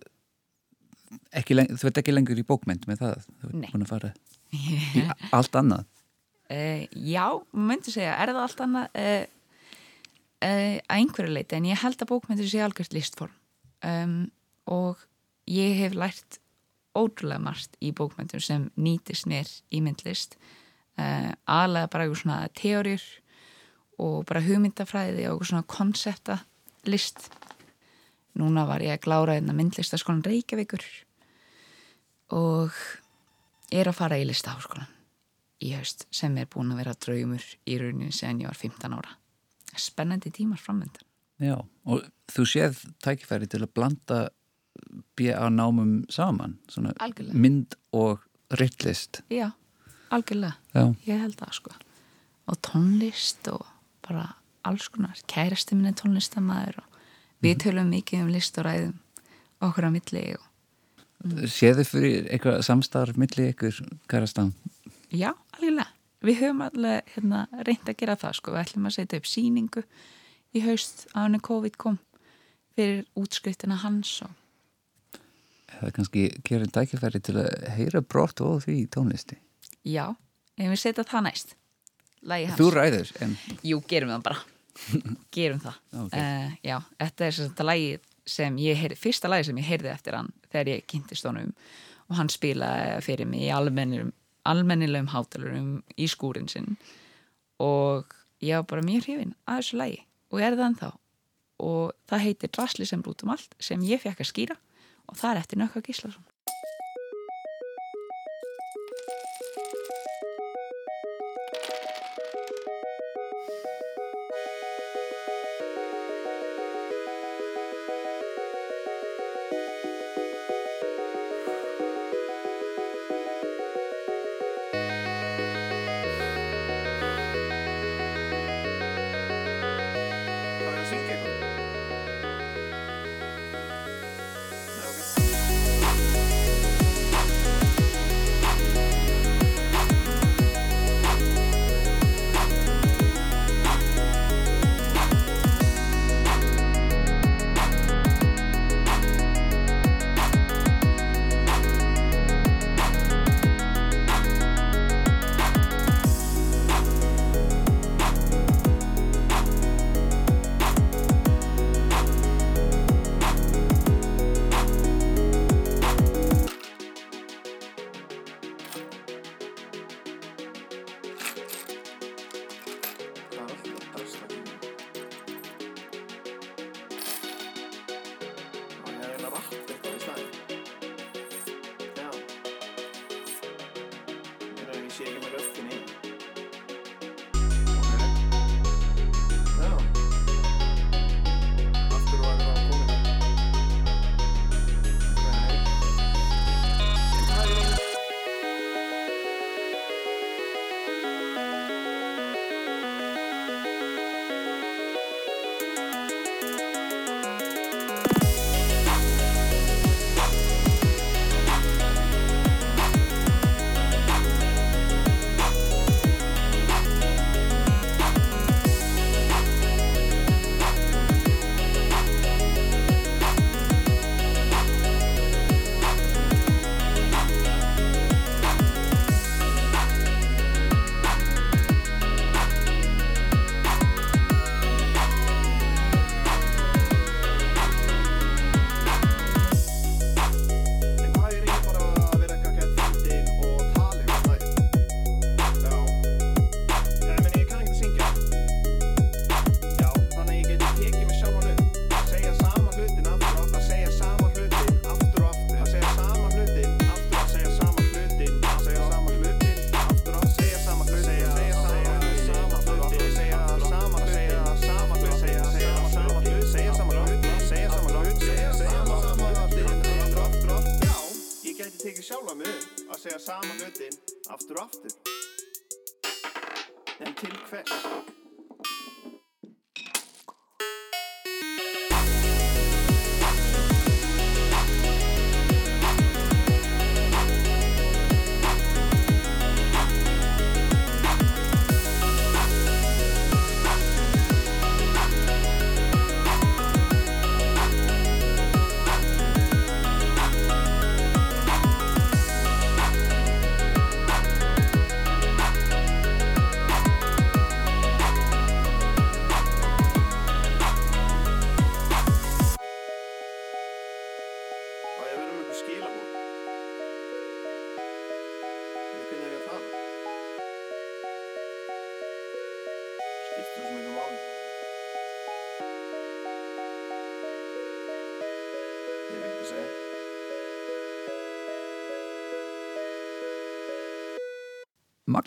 ekki, 1.32 1.56
leng- 1.56 1.72
þú 1.78 1.88
ert 1.90 2.00
ekki 2.02 2.14
lengur 2.16 2.40
í 2.42 2.46
bókmynd 2.48 2.88
með 2.90 3.04
það, 3.04 3.28
þú 3.42 3.48
ert 3.50 3.60
Nei. 3.62 3.70
búin 3.72 3.86
að 3.86 3.92
fara 3.94 4.14
í 4.58 5.06
allt 5.34 5.56
annað. 5.62 5.86
Uh, 6.54 6.84
já, 7.08 7.26
myndi 7.56 7.94
segja, 7.94 8.18
er 8.20 8.34
það 8.34 8.42
allt 8.44 8.64
annað 8.66 9.00
uh, 9.00 9.24
uh, 10.44 10.76
að 10.84 10.98
einhverju 10.98 11.34
leiti 11.38 11.58
en 11.58 11.70
ég 11.72 11.80
held 11.82 12.04
að 12.04 12.12
bókmyndir 12.12 12.50
sé 12.52 12.62
algjört 12.62 12.94
listform. 12.94 13.34
Um, 13.84 14.18
og 14.70 15.00
ég 15.50 15.74
hef 15.80 15.96
lært 15.98 16.38
ótrúlega 16.96 17.42
margt 17.42 17.74
í 17.82 17.90
bókmyndum 17.96 18.44
sem 18.44 18.68
nýtist 18.78 19.26
mér 19.32 19.50
í 19.74 19.80
myndlist. 19.82 20.36
Aðlega 20.94 21.90
bara 21.90 22.06
eitthvað 22.06 22.20
svona 22.22 22.36
teóriur 22.54 23.02
og 24.02 24.24
bara 24.30 24.42
hugmyndafræði 24.44 25.28
og 25.32 25.46
svona 25.46 25.64
konsepta 25.68 26.40
list 26.90 27.30
núna 28.40 28.66
var 28.70 28.84
ég 28.84 28.98
að 28.98 29.06
glára 29.06 29.38
einna 29.38 29.54
myndlistaskólan 29.56 30.26
Reykjavíkur 30.26 30.84
og 32.34 32.74
er 33.74 33.90
að 33.90 33.98
fara 34.00 34.20
í 34.20 34.28
listaháskólan 34.28 34.90
í 35.64 35.74
haust 35.78 36.08
sem 36.14 36.36
er 36.42 36.50
búin 36.52 36.74
að 36.74 36.82
vera 36.82 36.96
draumur 37.06 37.44
í 37.70 37.78
rauninni 37.80 38.12
sen 38.12 38.42
ég 38.42 38.50
var 38.50 38.58
15 38.60 38.98
ára. 38.98 39.18
Spennandi 39.80 40.32
tímar 40.34 40.62
framöndan 40.62 41.06
Já, 41.42 41.58
og 41.60 42.04
þú 42.32 42.46
séð 42.48 42.84
tækifæri 43.04 43.50
til 43.50 43.64
að 43.66 43.74
blanda 43.74 44.20
B.A. 45.18 45.50
námum 45.50 46.04
saman 46.12 46.60
mynd 47.34 47.76
og 47.94 48.22
rittlist. 48.54 49.24
Já, 49.34 49.52
algjörlega, 50.14 50.56
Já, 50.74 50.94
ég 51.08 51.24
held 51.24 51.38
það 51.40 51.58
sko. 51.58 51.74
Og 52.50 52.60
tónlist 52.66 53.50
og 53.52 53.66
bara 54.08 54.28
alls 54.64 54.88
konar, 54.92 55.20
kærasti 55.28 55.76
minni 55.76 55.94
tónlistamæður 55.98 56.82
og 56.84 57.00
við 57.44 57.64
tölum 57.66 57.92
mikið 57.92 58.26
um 58.26 58.32
list 58.34 58.58
og 58.60 58.68
ræðum 58.68 58.98
okkur 59.64 59.88
á 59.88 59.92
milli 59.94 60.24
og 60.38 61.48
séðu 61.52 61.86
fyrir 61.88 62.28
eitthvað 62.32 62.64
samstarf 62.68 63.20
milli 63.20 63.50
ykkur 63.54 63.80
kærastan 64.12 64.54
já, 65.12 65.32
algjörlega. 65.56 65.90
Við 66.24 66.38
höfum 66.40 66.62
alveg 66.64 67.10
hérna, 67.18 67.40
reynd 67.68 67.90
að 67.92 67.98
gera 68.00 68.16
það 68.16 68.38
sko, 68.38 68.54
við 68.54 68.62
ætlum 68.62 68.86
að 68.88 68.96
setja 68.96 69.20
upp 69.20 69.26
síningu 69.28 69.82
í 70.56 70.62
haust 70.64 71.04
á 71.12 71.26
henni 71.26 71.42
COVID 71.44 71.76
kom 71.82 71.98
fyrir 72.78 73.04
útskriftina 73.20 73.82
hans 73.82 74.22
og 74.24 74.32
eða 75.74 75.92
kannski 75.98 76.30
gerir 76.48 76.72
tækifæri 76.72 77.20
til 77.20 77.36
að 77.42 77.68
heyra 77.76 78.04
brott 78.06 78.40
og 78.46 78.64
því 78.64 78.78
tónlisti. 78.94 79.40
Já, 79.84 80.14
ef 80.56 80.72
við 80.72 80.80
setja 80.80 81.04
það 81.04 81.28
næst 81.28 81.56
Lægi 82.24 82.48
hans. 82.50 82.60
Þú 82.60 82.68
ræður, 82.72 83.12
en 83.26 83.38
Jú, 83.68 83.80
gerum 83.90 84.12
það 84.14 84.26
bara. 84.30 84.42
Gerum 85.36 85.60
það. 85.62 85.78
Ok. 86.02 86.16
uh, 86.18 86.54
Já, 86.66 86.78
þetta 87.04 87.26
er 87.28 87.36
þetta 87.38 87.66
lægi 87.68 87.92
sem 88.34 88.56
ég 88.64 88.80
heyrði 88.80 88.98
Fyrsta 88.98 89.30
lægi 89.30 89.50
sem 89.50 89.60
ég 89.60 89.68
heyrði 89.68 89.92
eftir 89.92 90.16
hann 90.18 90.32
Þegar 90.48 90.72
ég 90.72 90.86
kynntist 90.90 91.28
honum. 91.28 91.52
Og 92.10 92.18
hann 92.18 92.32
spilaði 92.32 92.98
fyrir 93.06 93.30
mig 93.30 93.46
í 93.48 93.52
almennilegum 93.54 94.14
Almennilegum 94.50 95.08
hátalurum 95.14 95.70
í 95.96 96.08
skúrin 96.12 96.50
sinn. 96.52 96.74
Og 97.64 98.12
ég 98.44 98.60
var 98.60 98.66
bara 98.68 98.84
mjög 98.84 99.06
hrifin 99.08 99.36
að 99.48 99.62
þessu 99.62 99.80
lægi 99.80 100.02
Og 100.34 100.42
er 100.42 100.58
það 100.58 100.68
ennþá. 100.72 100.92
Og 101.64 101.94
það 102.10 102.24
heitir 102.26 102.52
Drasli 102.58 102.88
sem 102.90 103.04
brútum 103.06 103.32
allt 103.36 103.56
Sem 103.64 103.84
ég 103.88 104.02
fekk 104.04 104.24
að 104.24 104.32
skýra. 104.32 104.58
Og 105.12 105.20
það 105.20 105.30
er 105.36 105.42
eftir 105.44 105.60
Nökka 105.62 105.84
Gíslason. 105.86 106.24
Það 106.24 106.30
er 106.30 106.33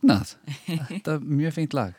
Magnað, 0.02 0.34
þetta 0.66 1.16
er 1.16 1.24
mjög 1.24 1.54
fengt 1.56 1.74
lag. 1.76 1.94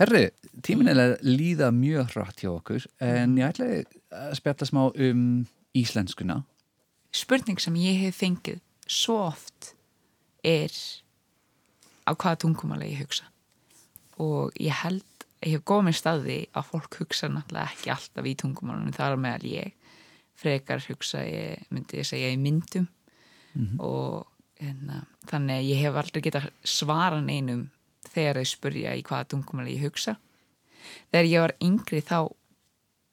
Herri, 0.00 0.30
tíminn 0.64 0.88
er 0.88 1.00
að 1.00 1.14
líða 1.24 1.70
mjög 1.76 2.14
hratt 2.14 2.40
hjá 2.40 2.50
okkur 2.52 2.86
en 3.04 3.36
ég 3.40 3.50
ætla 3.50 3.68
að 4.16 4.36
spjalla 4.38 4.68
smá 4.68 4.82
um 4.88 5.24
íslenskuna. 5.76 6.40
Spurning 7.12 7.60
sem 7.60 7.76
ég 7.80 7.98
hef 8.04 8.20
fengið 8.20 8.60
svo 8.90 9.18
oft 9.26 9.74
er 10.44 10.72
á 12.08 12.12
hvaða 12.12 12.40
tungumála 12.44 12.88
ég 12.88 13.04
hugsa. 13.04 13.28
Og 14.20 14.52
ég 14.60 14.74
held 14.82 15.04
ég 15.40 15.56
hef 15.56 15.64
góð 15.68 15.86
með 15.88 15.98
staði 16.00 16.38
að 16.52 16.70
fólk 16.70 17.00
hugsa 17.00 17.30
náttúrulega 17.32 17.72
ekki 17.72 17.92
alltaf 17.94 18.28
í 18.28 18.36
tungumálunum 18.40 18.96
þar 18.96 19.20
meðal 19.20 19.52
ég. 19.52 19.76
Frekar 20.40 20.80
hugsa 20.88 21.24
ég, 21.26 21.64
myndi 21.68 22.00
ég 22.00 22.08
segja 22.08 22.32
í 22.32 22.40
myndum. 22.40 22.88
Og 23.80 24.29
hérna, 24.60 25.04
þannig 25.30 25.60
að 25.60 25.68
ég 25.70 25.82
hef 25.84 25.98
aldrei 26.00 26.24
getað 26.24 26.50
svara 26.66 27.20
neinum 27.24 27.68
þegar 28.10 28.40
þau 28.40 28.50
spurja 28.50 28.96
í 28.98 29.04
hvaða 29.06 29.30
tungumála 29.32 29.72
ég 29.72 29.86
hugsa. 29.86 30.16
Þegar 31.10 31.30
ég 31.30 31.44
var 31.44 31.56
yngri 31.64 32.02
þá 32.04 32.18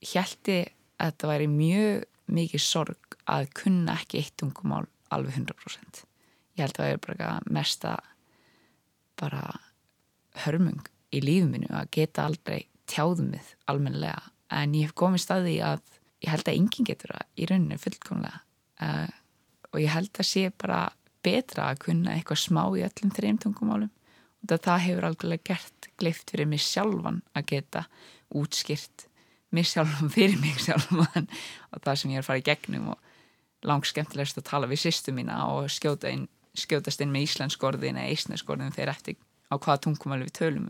hjælti 0.07 0.59
að 0.97 1.11
þetta 1.11 1.31
væri 1.31 1.49
mjög 1.51 2.05
mikið 2.37 2.63
sorg 2.63 3.17
að 3.29 3.49
kunna 3.55 3.97
ekki 4.01 4.21
eitt 4.21 4.35
tungumál 4.39 4.85
alveg 5.13 5.39
100%. 5.39 6.03
Ég 6.57 6.65
held 6.65 6.79
að 6.79 6.83
það 6.83 6.93
er 6.93 7.03
bara 7.05 7.31
mesta 7.53 7.93
bara 9.17 9.43
hörmung 10.45 10.83
í 11.15 11.21
lífuminu 11.23 11.69
að 11.73 11.91
geta 11.97 12.27
aldrei 12.27 12.67
tjáðumið 12.89 13.53
almennilega. 13.71 14.21
En 14.53 14.75
ég 14.75 14.89
hef 14.89 14.97
komið 14.97 15.23
staði 15.23 15.55
að 15.65 15.81
ég 16.23 16.31
held 16.33 16.47
að 16.47 16.59
enginn 16.59 16.87
getur 16.87 17.13
það 17.15 17.31
í 17.35 17.47
rauninu 17.49 17.79
fullkomlega. 17.81 18.43
Uh, 18.77 19.09
og 19.73 19.81
ég 19.81 19.93
held 19.93 20.13
að 20.21 20.29
sé 20.29 20.47
bara 20.53 20.81
betra 21.27 21.69
að 21.71 21.83
kunna 21.87 22.15
eitthvað 22.15 22.43
smá 22.45 22.63
í 22.71 22.85
öllum 22.87 23.13
þreim 23.19 23.41
tungumálum 23.43 23.91
og 24.47 24.53
það, 24.63 24.83
hefur 24.85 25.07
alveg 25.09 25.43
gert 25.43 25.89
gleift 25.99 26.31
fyrir 26.31 26.47
mig 26.47 26.63
sjálfan 26.63 27.19
að 27.35 27.49
geta 27.51 27.83
útskýrt 28.37 29.07
mig 29.51 29.67
sjálfan 29.67 30.11
fyrir 30.15 30.39
mig 30.39 30.59
sjálfan 30.63 31.27
og 31.73 31.83
það 31.83 32.01
sem 32.01 32.15
ég 32.15 32.23
er 32.23 32.39
í 32.39 32.45
gegnum 32.45 32.91
og 32.93 33.13
langt 33.67 33.89
skemmtilegast 33.89 34.39
að 34.39 34.49
tala 34.51 34.69
við 34.69 34.85
sýstu 34.85 35.13
mína 35.15 35.39
og 35.51 35.71
skjóta 35.73 36.11
inn, 36.13 36.27
skjótast 36.57 37.01
inn 37.03 37.13
með 37.13 37.27
íslensk 37.27 37.63
orðin 37.63 37.99
eða 37.99 38.13
íslensk 38.13 38.49
orðin 38.53 38.75
þegar 38.75 38.93
eftir 38.93 39.17
á 39.51 39.55
hvaða 39.55 39.83
tungumáli 39.85 40.27
við 40.27 40.35
tölum 40.37 40.67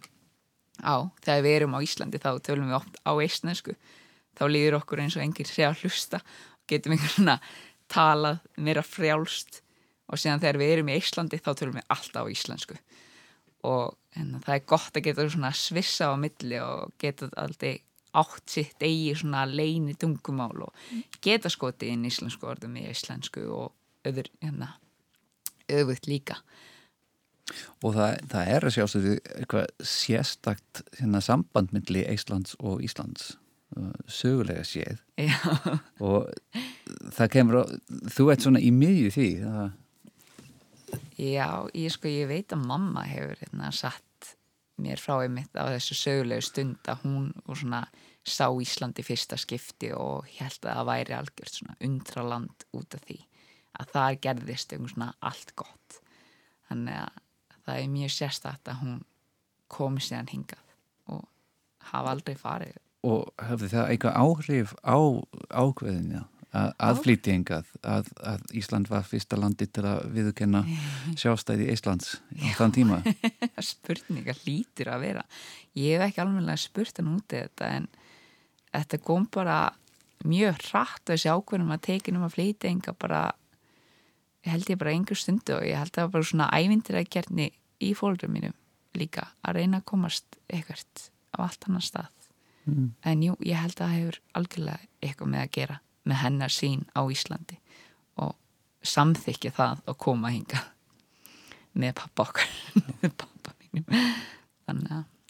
á. 0.81 1.09
Þegar 1.25 1.45
við 1.45 1.55
erum 1.57 1.77
á 1.77 1.79
Íslandi 1.81 2.21
þá 2.21 2.31
tölum 2.45 2.69
við 2.69 2.79
oft 2.79 2.99
á 3.01 3.11
íslensku. 3.23 3.75
Þá 4.37 4.43
líður 4.51 4.79
okkur 4.79 5.01
eins 5.01 5.17
og 5.17 5.23
enginn 5.25 5.49
sé 5.49 5.65
að 5.65 5.81
hlusta 5.81 6.21
og 6.21 6.67
getum 6.69 6.93
einhvern 6.93 7.13
svona 7.15 7.37
talað 7.89 8.43
meira 8.61 8.83
frjálst 8.85 9.61
og 10.07 10.21
síðan 10.21 10.43
þegar 10.43 10.61
við 10.61 10.73
erum 10.75 10.91
í 10.91 10.97
Íslandi 11.01 11.41
þá 11.43 11.51
tölum 11.53 11.79
við 11.79 11.89
alltaf 11.95 12.27
á 12.27 12.31
íslensku. 12.31 12.77
Og 13.67 13.97
en, 14.15 14.37
það 14.45 14.53
er 14.55 14.65
gott 14.69 14.97
að 14.97 15.05
geta 15.09 15.27
svona 15.27 15.51
svissa 15.57 16.11
á 16.11 16.15
milli 16.19 16.61
og 16.63 16.93
geta 17.01 17.29
alltaf 17.35 17.83
átt 18.17 18.49
sitt 18.49 18.81
eigi 18.81 19.13
svona 19.19 19.43
leini 19.45 19.93
tungumál 19.99 20.63
og 20.65 20.93
geta 21.21 21.51
skotið 21.53 21.93
inn 21.93 22.07
íslensku 22.07 22.47
orðum 22.49 22.77
í 22.79 22.87
íslensku 22.89 23.43
og 23.53 24.07
öður, 24.07 24.29
hérna, 24.41 24.71
öðvöld 25.69 26.07
líka. 26.09 26.39
og 27.83 27.93
það, 27.95 28.21
það 28.31 28.53
er 28.53 28.67
að 28.67 28.73
sjástu 28.75 29.01
eitthvað 29.15 29.67
sérstakt 29.91 30.81
hérna, 30.99 31.21
samband 31.23 31.73
myndli 31.75 32.03
Íslands 32.11 32.57
og 32.59 32.81
Íslands 32.83 33.35
uh, 33.77 33.93
sögulega 34.11 34.65
séð. 34.67 35.03
Já, 35.19 35.37
og 36.03 36.31
það 37.15 37.33
kemur 37.35 37.61
á, 37.61 37.63
þú 38.13 38.31
ert 38.33 38.45
svona 38.45 38.63
í 38.63 38.71
miðju 38.75 39.13
því 39.15 39.29
það, 39.43 39.69
já 41.17 41.47
ég 41.73 41.91
sko, 41.93 42.09
ég 42.11 42.29
veit 42.29 42.53
að 42.53 42.67
mamma 42.69 43.05
hefur 43.07 43.39
hérna 43.41 43.71
satt 43.75 44.03
mér 44.77 45.01
frá 45.01 45.23
einmitt 45.23 45.57
á 45.57 45.65
þessu 45.73 45.97
sögulegu 45.97 46.45
stund 46.45 46.89
að 46.89 47.05
hún 47.05 47.31
svona 47.47 47.87
sá 48.27 48.45
Íslandi 48.51 49.05
fyrsta 49.05 49.37
skipti 49.39 49.89
og 49.95 50.27
held 50.37 50.59
að 50.61 50.75
það 50.75 50.89
væri 50.91 51.15
algjört 51.17 51.53
svona 51.55 51.77
undraland 51.87 52.65
út 52.77 52.97
af 52.97 53.05
því 53.07 53.19
að 53.77 53.93
það 53.93 54.19
gerðist 54.25 54.75
allt 55.19 55.55
gott. 55.55 55.99
Þannig 56.67 56.99
að 57.01 57.21
það 57.65 57.81
er 57.81 57.93
mjög 57.93 58.13
sérstætt 58.13 58.71
að 58.71 58.81
hún 58.81 58.97
komi 59.71 60.03
síðan 60.03 60.31
hingað 60.31 60.75
og 61.13 61.23
hafa 61.91 62.11
aldrei 62.11 62.35
farið. 62.35 62.77
og 63.07 63.29
hafði 63.39 63.67
það 63.71 63.89
eitthvað 63.91 64.17
áhrif 64.19 64.73
á 64.83 64.97
ákveðinu 65.53 66.23
að, 66.55 66.69
að 66.87 66.99
flytja 67.03 67.35
hingað 67.35 67.71
að, 67.81 68.11
að 68.21 68.43
Ísland 68.59 68.89
var 68.91 69.07
fyrsta 69.07 69.39
landi 69.39 69.67
til 69.69 69.85
að 69.87 70.05
viðurkenna 70.15 70.63
sjálfstæði 71.19 71.69
Íslands 71.73 72.17
á 72.17 72.47
þann 72.59 72.75
tíma. 72.75 72.99
Spurninga 73.71 74.35
hlýtur 74.43 74.91
að 74.93 75.07
vera. 75.07 75.25
Ég 75.77 75.97
hef 75.97 76.07
ekki 76.07 76.23
alveg 76.23 76.61
spurt 76.61 77.01
hann 77.01 77.13
úti 77.15 77.41
þetta 77.41 77.71
en 77.79 77.89
þetta 78.71 79.01
kom 79.03 79.27
bara 79.33 79.59
mjög 80.27 80.61
hratt 80.71 81.03
þessi 81.11 81.29
ákveðnum 81.29 81.75
að 81.75 81.85
tekinum 81.91 82.25
að 82.25 82.37
flytja 82.37 82.71
enga 82.71 82.93
bara 82.97 83.21
held 84.47 84.69
ég 84.71 84.79
bara 84.79 84.93
einhver 84.95 85.19
stundu 85.19 85.57
og 85.57 85.65
ég 85.67 85.77
held 85.77 85.91
að 85.91 85.99
það 85.99 86.07
var 86.07 86.13
bara 86.15 86.29
svona 86.31 86.51
ævindir 86.55 86.97
að 86.97 87.09
gerni 87.13 87.49
í 87.83 87.91
fólkum 87.97 88.33
mínum 88.33 88.55
líka 88.97 89.27
að 89.45 89.59
reyna 89.59 89.81
að 89.81 89.89
komast 89.91 90.39
eitthvað 90.47 91.09
á 91.35 91.37
allt 91.45 91.67
annan 91.67 91.83
stað. 91.85 92.13
Mm. 92.67 92.87
en 93.07 93.21
jú, 93.23 93.33
ég 93.47 93.55
held 93.55 93.77
að 93.77 93.79
það 93.79 93.93
hefur 93.95 94.15
algjörlega 94.35 94.87
eitthvað 94.99 95.29
með 95.31 95.43
að 95.45 95.51
gera 95.55 95.75
með 96.07 96.17
hennar 96.23 96.51
sín 96.53 96.81
á 96.95 97.01
Íslandi 97.11 97.57
og 98.23 98.33
samþykja 98.87 99.51
það 99.57 99.75
að 99.91 99.97
koma 100.05 100.27
hinga 100.33 100.59
með 101.77 101.91
pappa 101.99 102.19
okkar 102.29 102.49
með 103.03 103.11
pappa 103.21 103.49
mínum. 103.61 103.85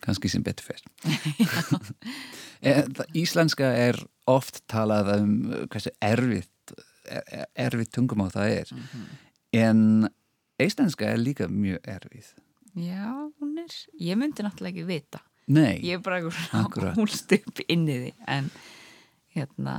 Kannski 0.06 0.28
sem 0.30 0.44
betur 0.46 0.66
fyrr 0.70 0.84
Íslenska 3.18 3.66
er 3.88 3.96
oft 4.30 4.62
talað 4.70 5.06
um 5.18 5.32
hversu 5.72 5.92
erfitt 6.04 6.54
er- 7.08 7.48
erfitt 7.68 7.92
tungumál 7.96 8.32
það 8.34 8.48
er. 8.62 8.68
En 9.56 9.80
íslenska 10.62 11.06
er 11.13 11.18
líka 11.22 11.48
mjög 11.52 11.80
erfið. 11.88 12.28
Já, 12.78 13.10
hún 13.40 13.58
er, 13.62 13.72
ég 14.02 14.16
myndi 14.20 14.44
náttúrulega 14.46 14.74
ekki 14.76 14.86
vita. 14.90 15.20
Nei, 15.48 15.80
ég 15.88 15.94
er 15.98 16.02
bara 16.04 16.20
húlst 16.98 17.32
upp 17.38 17.58
inn 17.72 17.86
í 17.90 17.96
því. 18.04 18.12
En 18.28 18.50
hérna, 19.38 19.76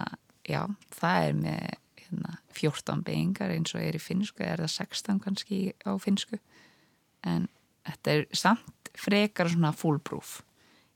já, 0.48 0.62
það 0.94 1.28
er 1.28 1.38
með 1.38 1.62
hérna, 2.02 2.38
14 2.56 3.04
beigingar 3.06 3.52
eins 3.54 3.74
og 3.76 3.84
er 3.84 3.98
í 3.98 4.02
finnsku, 4.02 4.42
er 4.44 4.62
það 4.64 4.74
16 4.74 5.22
kannski 5.24 5.60
á 5.84 5.92
finnsku. 6.02 6.40
En 7.26 7.48
þetta 7.86 8.14
er 8.14 8.26
samt 8.36 8.92
frekar 8.98 9.50
svona 9.52 9.74
fullproof 9.76 10.40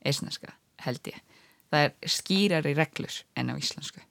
eisneska, 0.07 0.55
held 0.83 1.13
ég. 1.13 1.21
Það 1.73 1.87
er 1.87 2.13
skýrari 2.17 2.75
reglur 2.77 3.23
en 3.39 3.53
á 3.53 3.55
íslensku. 3.57 4.03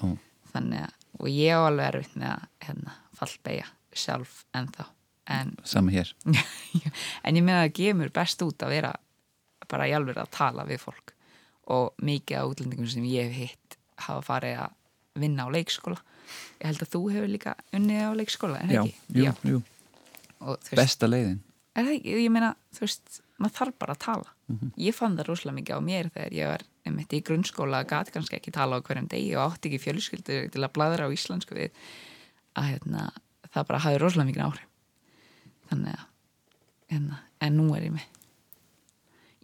Ó. 0.00 0.16
þannig 0.54 0.80
að, 0.86 0.92
og 1.20 1.28
ég 1.28 1.52
á 1.52 1.60
alveg 1.60 1.90
erfitt 1.90 2.14
með 2.16 2.30
að 2.30 2.44
hérna, 2.64 2.94
fallbeigja 3.18 3.66
sjálf 3.92 4.38
en 4.56 5.52
sama 5.68 5.92
hér. 5.94 6.10
En 7.26 7.36
ég 7.36 7.44
meina 7.44 7.60
að 7.60 7.66
það 7.68 7.76
gefur 7.76 8.12
best 8.16 8.42
út 8.46 8.64
að 8.64 8.74
vera 8.74 8.92
bara 9.70 9.86
í 9.86 9.94
alveg 9.94 10.18
að 10.18 10.32
tala 10.34 10.66
við 10.66 10.82
fólk. 10.82 11.14
Og 11.70 11.92
mikið 12.02 12.40
af 12.40 12.50
útlendingum 12.50 12.88
sem 12.90 13.06
ég 13.06 13.30
hef 13.30 13.52
hitt 13.52 13.76
hafa 14.00 14.24
farið 14.26 14.62
að 14.64 14.76
vinna 15.22 15.46
á 15.46 15.48
leikskóla. 15.54 16.00
Ég 16.60 16.66
held 16.70 16.82
að 16.84 16.92
þú 16.94 17.00
hefur 17.14 17.30
líka 17.30 17.54
unnið 17.76 18.02
á 18.06 18.12
leikskóla 18.18 18.60
Já, 18.70 18.82
ekki? 18.84 18.98
jú, 19.16 19.32
jú, 19.50 19.62
og 20.40 20.58
veist, 20.58 20.76
besta 20.78 21.08
leiðin. 21.10 21.40
Er 21.78 21.88
ekki, 21.94 22.16
ég 22.24 22.32
meina 22.34 22.52
þú 22.76 22.84
veist, 22.86 23.20
maður 23.40 23.56
þarf 23.58 23.78
bara 23.82 23.96
að 23.96 24.02
tala. 24.04 24.34
Ég 24.80 24.96
fann 24.96 25.16
það 25.18 25.30
rosalega 25.30 25.58
mikið 25.60 25.78
á 25.78 25.80
mér 25.86 26.10
þegar 26.14 26.36
ég 26.36 26.50
var 26.50 26.66
einmitt 26.88 27.12
í 27.14 27.20
grunnskóla, 27.26 27.82
gati 27.88 28.14
kannski 28.14 28.38
ekki 28.38 28.52
tala 28.54 28.80
á 28.80 28.84
hverjum 28.84 29.08
degi 29.10 29.34
og 29.36 29.44
átti 29.54 29.70
ekki 29.70 29.82
fjölskyldu 29.84 30.38
til 30.50 30.62
að 30.64 30.72
bladra 30.74 31.06
á 31.06 31.14
íslensku 31.14 31.54
við 31.54 31.70
að 32.58 32.70
hérna, 32.72 33.10
það 33.52 33.68
bara 33.68 33.82
hafi 33.86 34.00
rosalega 34.02 34.30
mikið 34.30 34.46
áhrif. 34.46 34.66
Þannig 35.70 35.98
að 35.98 36.06
hérna, 36.90 37.20
en 37.46 37.60
nú 37.60 37.68
er 37.76 37.86
ég 37.86 37.94
með 37.94 38.08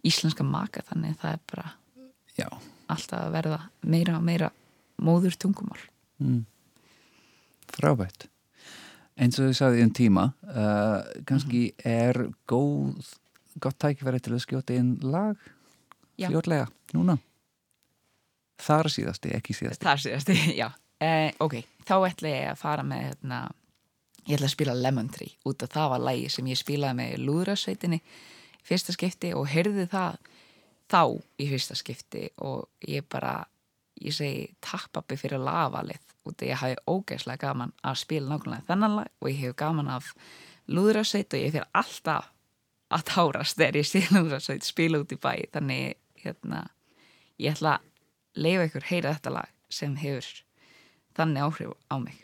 íslenska 0.07 0.45
maka 0.45 0.83
þannig 0.87 1.15
að 1.15 1.21
það 1.23 1.35
er 1.37 1.43
bara 1.51 1.67
Já, 2.37 2.47
alltaf 2.93 3.23
að 3.23 3.33
verða 3.33 3.59
meira 3.81 4.17
og 4.19 4.25
meira 4.27 4.51
móður 5.01 5.37
tungumál. 5.39 5.79
Mm. 6.17 6.45
frábært. 7.77 8.25
Eins 9.17 9.37
og 9.37 9.49
þið 9.49 9.55
sagði 9.57 9.83
um 9.85 9.91
tíma 9.97 10.23
uh, 10.49 11.03
kannski 11.29 11.61
er 11.85 12.17
góð 12.49 13.11
gott 13.61 13.77
tækifæri 13.81 14.21
til 14.21 14.35
að 14.35 14.43
skjóta 14.45 14.77
inn 14.77 14.95
lag 15.01 15.37
Já. 16.17 16.29
fljótlega, 16.29 16.67
núna. 16.93 17.17
Þar 18.61 18.89
síðasti, 18.93 19.33
ekki 19.37 19.53
síðasti. 19.53 19.85
Þar 19.85 20.01
síðast, 20.01 20.33
já. 20.61 20.67
Eh, 21.01 21.29
ok, 21.43 21.59
þá 21.85 21.95
ætla 22.07 22.31
ég 22.31 22.47
að 22.53 22.61
fara 22.61 22.85
með 22.85 23.03
hérna, 23.07 23.41
ég 24.25 24.37
ætla 24.37 24.49
að 24.49 24.55
spila 24.55 24.77
Lemon 24.77 25.11
Tree. 25.13 25.35
Út 25.45 25.65
af 25.65 25.73
það 25.75 25.91
var 25.93 26.05
lægi 26.07 26.31
sem 26.33 26.49
ég 26.49 26.61
spilaði 26.61 26.97
með 27.01 27.13
Lúðrasveitinni 27.27 28.01
fyrsta 28.67 28.95
skipti 28.95 29.33
og 29.37 29.45
heyrði 29.51 29.85
það 29.91 30.17
þá 30.91 31.01
í 31.37 31.49
fyrsta 31.51 31.77
skipti 31.77 32.25
og 32.45 32.67
ég 32.87 33.05
bara 33.11 33.39
ég 34.01 34.15
segi 34.15 34.47
takk 34.63 34.91
pappi 34.93 35.17
fyrir 35.19 35.41
út 36.27 36.41
af 36.41 36.47
ég 36.47 36.59
hafi 36.59 36.75
ógeðslega 36.87 37.47
gaman 37.47 37.73
að 37.83 37.99
spila 38.03 38.33
nákvæmlega 38.33 38.67
þennan 38.67 38.97
lag 38.99 39.11
og 39.21 39.29
ég 39.31 39.39
hef 39.41 39.55
gaman 39.55 39.91
af 39.91 40.13
Lúðrasveit 40.67 41.33
og 41.33 41.39
ég 41.39 41.53
fyrir 41.55 41.69
alltaf 41.71 42.31
að 42.91 43.05
tárast 43.11 43.59
þegar 43.59 43.79
ég 43.79 43.87
sé 43.87 44.03
Lúðrasveit 44.15 44.67
spila 44.67 45.01
út 45.03 45.15
í 45.15 45.19
bæ. 45.19 45.33
Þannig 45.55 45.97
hérna 46.23 46.67
ég 47.39 47.55
ætla 47.55 47.77
að 47.77 48.43
leifa 48.43 48.67
ykkur 48.69 48.89
heyra 48.91 49.15
þetta 49.17 49.35
lag 49.39 49.55
sem 49.69 49.97
hefur 49.99 50.43
þannig 51.17 51.47
áhrif 51.47 51.75
á 51.91 51.95
mig 51.97 52.23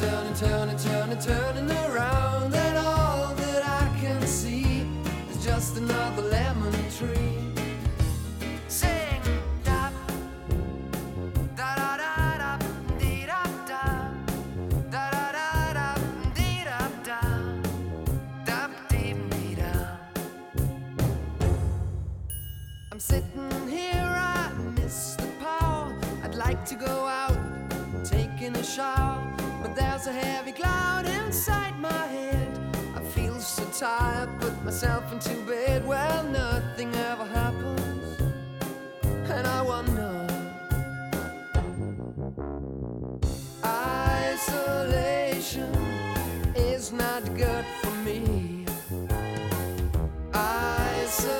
turn 0.00 0.26
and 0.26 0.36
turn 0.36 0.68
and 0.70 0.78
turn 0.78 1.10
and 1.10 1.20
turn 1.20 1.56
and 1.58 1.70
around. 1.70 1.89
There's 30.02 30.16
a 30.16 30.18
heavy 30.26 30.52
cloud 30.52 31.04
inside 31.04 31.78
my 31.78 32.06
head. 32.06 32.58
I 32.96 33.00
feel 33.00 33.38
so 33.38 33.62
tired, 33.66 34.30
put 34.40 34.64
myself 34.64 35.12
into 35.12 35.34
bed. 35.42 35.86
Well, 35.86 36.24
nothing 36.24 36.94
ever 36.94 37.26
happens, 37.26 38.18
and 39.04 39.46
I 39.46 39.60
wonder. 39.60 40.26
Isolation 44.32 45.74
is 46.56 46.92
not 46.92 47.22
good 47.36 47.66
for 47.82 47.90
me. 47.96 48.64
Isolation. 50.34 51.30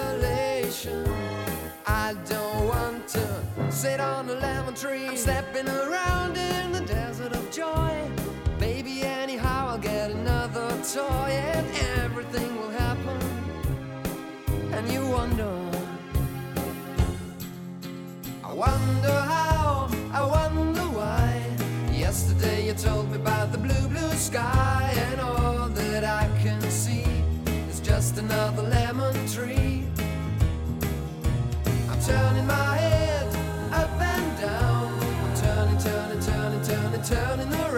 I 1.87 2.15
don't 2.29 2.69
want 2.69 3.09
to 3.09 3.27
sit 3.71 4.01
on 4.01 4.29
a 4.29 4.35
lemon 4.35 4.75
tree. 4.75 5.07
I'm 5.07 5.17
stepping 5.17 5.67
around 5.67 6.37
in 6.37 6.73
the 6.73 6.83
desert 6.83 7.33
of 7.33 7.51
joy 7.51 8.00
toy 10.95 11.31
and 11.31 11.67
everything 12.01 12.57
will 12.57 12.71
happen. 12.71 13.19
And 14.73 14.91
you 14.93 15.07
wonder, 15.07 15.53
I 18.43 18.53
wonder 18.53 19.17
how, 19.35 19.89
I 20.13 20.23
wonder 20.27 20.83
why. 20.99 21.47
Yesterday 21.93 22.67
you 22.67 22.73
told 22.73 23.09
me 23.11 23.17
about 23.17 23.53
the 23.53 23.59
blue, 23.59 23.87
blue 23.89 24.13
sky, 24.15 24.93
and 24.97 25.21
all 25.21 25.69
that 25.69 26.03
I 26.03 26.29
can 26.43 26.61
see 26.63 27.07
is 27.69 27.79
just 27.79 28.19
another 28.19 28.63
lemon 28.63 29.15
tree. 29.29 29.85
I'm 31.89 32.01
turning 32.01 32.47
my 32.49 32.77
head 32.77 33.29
up 33.73 33.91
and 34.01 34.41
down, 34.41 34.93
I'm 35.23 35.37
turning, 35.37 35.79
turning, 35.79 36.21
turning, 36.21 36.63
turning, 36.63 37.03
turning 37.03 37.53
around. 37.55 37.70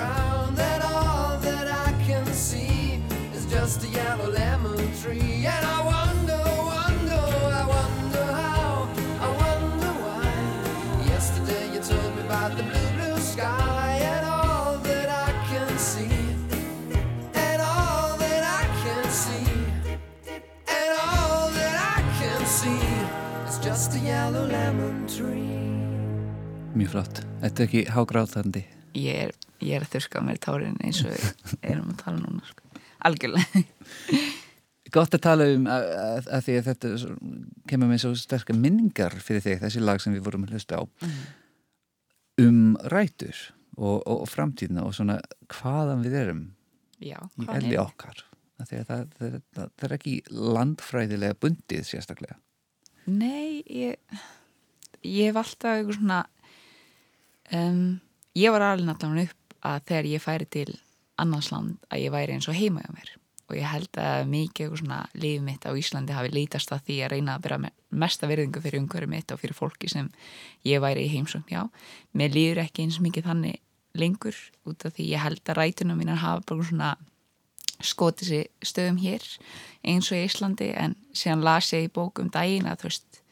Just 3.62 3.84
a 3.84 3.88
yellow 3.88 4.28
lemon 4.28 4.76
tree. 5.00 5.46
And 5.46 5.64
I 5.76 5.78
wonder, 5.94 6.42
wonder, 6.74 7.22
I 7.60 7.64
wonder 7.76 8.24
how, 8.40 8.88
I 9.26 9.28
wonder 9.42 9.92
why. 10.02 10.32
Yesterday 11.06 11.64
you 11.74 11.80
told 11.80 12.10
me 12.16 12.22
about 12.26 12.56
the 12.58 12.64
blue, 12.70 12.90
blue 12.96 13.18
sky. 13.20 14.00
And 14.14 14.24
all 14.26 14.78
that 14.88 15.08
I 15.28 15.30
can 15.50 15.70
see, 15.78 16.10
and 17.46 17.60
all 17.62 18.18
that 18.24 18.42
I 18.60 18.62
can 18.82 19.04
see. 19.24 19.46
And 20.78 20.90
all 21.06 21.46
that 21.58 21.76
I 21.94 22.00
can 22.18 22.42
see 22.58 22.82
is 23.48 23.58
just 23.62 23.94
a 23.94 24.00
yellow 24.00 24.44
lemon 24.56 25.06
tree. 25.06 25.86
Mjög 26.74 26.90
flott. 26.96 27.22
Þetta 27.44 27.62
er 27.62 27.68
ekki 27.68 27.86
hágrátandi. 27.94 28.66
Ég 28.98 29.22
er, 29.28 29.38
ég 29.62 29.78
er 29.78 29.86
að 29.86 29.94
þurrka 29.94 30.18
á 30.18 30.22
mér 30.26 30.42
tárin 30.42 30.82
eins 30.82 31.04
og 31.06 31.14
erum 31.62 31.94
að 31.94 32.02
tala 32.02 32.26
núna 32.26 32.42
sko. 32.50 32.71
Algjörlega 33.08 33.62
Gott 34.92 35.14
að 35.16 35.22
tala 35.24 35.46
um 35.48 35.68
að, 35.72 35.86
að, 35.96 36.26
að 36.36 36.42
því 36.46 36.56
að 36.58 36.66
þetta 36.68 36.88
kemur 37.70 37.88
með 37.88 38.02
svo 38.02 38.10
sterkar 38.20 38.58
minningar 38.60 39.14
fyrir 39.24 39.40
þig, 39.44 39.62
þessi 39.62 39.80
lag 39.80 40.02
sem 40.04 40.12
við 40.12 40.26
vorum 40.26 40.44
að 40.44 40.52
hlusta 40.52 40.80
á 40.80 40.82
um 42.42 42.74
rætur 42.92 43.38
og, 43.78 44.02
og, 44.02 44.18
og 44.18 44.28
framtíðina 44.28 44.84
og 44.84 44.92
svona 44.96 45.16
hvaðan 45.54 46.04
við 46.04 46.18
erum 46.20 46.42
Já, 47.00 47.16
í 47.40 47.48
elli 47.56 47.78
okkar. 47.80 48.20
Það, 48.60 48.84
það, 48.86 49.06
það, 49.16 49.38
það 49.56 49.86
er 49.88 49.94
ekki 49.96 50.12
landfræðilega 50.28 51.38
bundið 51.40 51.88
sérstaklega. 51.88 52.36
Nei, 53.08 53.64
ég 53.66 53.96
ég 55.02 55.30
hef 55.30 55.40
alltaf 55.40 55.76
eitthvað 55.76 55.98
svona 55.98 56.20
um, 57.58 58.00
ég 58.38 58.54
var 58.54 58.66
alveg 58.66 58.88
náttúrulega 58.88 59.32
upp 59.32 59.56
að 59.72 59.84
þegar 59.90 60.10
ég 60.12 60.24
færi 60.24 60.48
til 60.50 60.70
annars 61.20 61.50
land 61.52 61.76
að 61.90 62.06
ég 62.06 62.14
væri 62.14 62.36
eins 62.36 62.48
og 62.48 62.56
heima 62.56 62.84
hjá 62.84 62.94
mér. 62.94 63.12
Og 63.50 63.58
ég 63.58 63.68
held 63.68 63.98
að 64.00 64.30
mikið 64.32 64.84
líf 65.20 65.42
mitt 65.44 65.66
á 65.68 65.76
Íslandi 65.76 66.14
hafi 66.16 66.30
lítast 66.32 66.72
að 66.72 66.86
því 66.86 66.96
að 67.02 67.12
reyna 67.12 67.34
að 67.36 67.42
vera 67.44 67.58
mesta 67.90 68.26
virðingu 68.30 68.62
fyrir 68.64 68.80
umhverju 68.80 69.08
mitt 69.10 69.32
og 69.32 69.40
fyrir 69.42 69.54
fólki 69.58 69.90
sem 69.90 70.08
ég 70.64 70.80
væri 70.80 71.04
í 71.04 71.12
heimsókn 71.12 71.52
já, 71.52 71.68
mér 72.16 72.32
líður 72.32 72.62
ekki 72.64 72.86
eins 72.86 73.00
mikið 73.02 73.28
þannig 73.28 73.60
lengur 73.98 74.36
út 74.64 74.86
af 74.86 74.94
því 74.96 75.08
ég 75.10 75.20
held 75.20 75.42
að 75.44 75.58
rætuna 75.58 75.96
mínar 75.98 76.22
hafa 76.22 76.46
bara 76.48 76.64
svona 76.64 76.92
skotið 77.82 78.28
sér 78.28 78.48
stöðum 78.64 79.00
hér 79.02 79.26
eins 79.82 80.10
og 80.10 80.18
í 80.18 80.26
Íslandi. 80.26 80.70
En 80.72 80.96
síðan 81.12 81.44
las 81.44 81.72
ég 81.74 81.88
í 81.88 81.92
bókum 81.92 82.30
daginn 82.32 82.68
að 82.70 82.82
þú 82.82 82.90
veist 82.90 83.22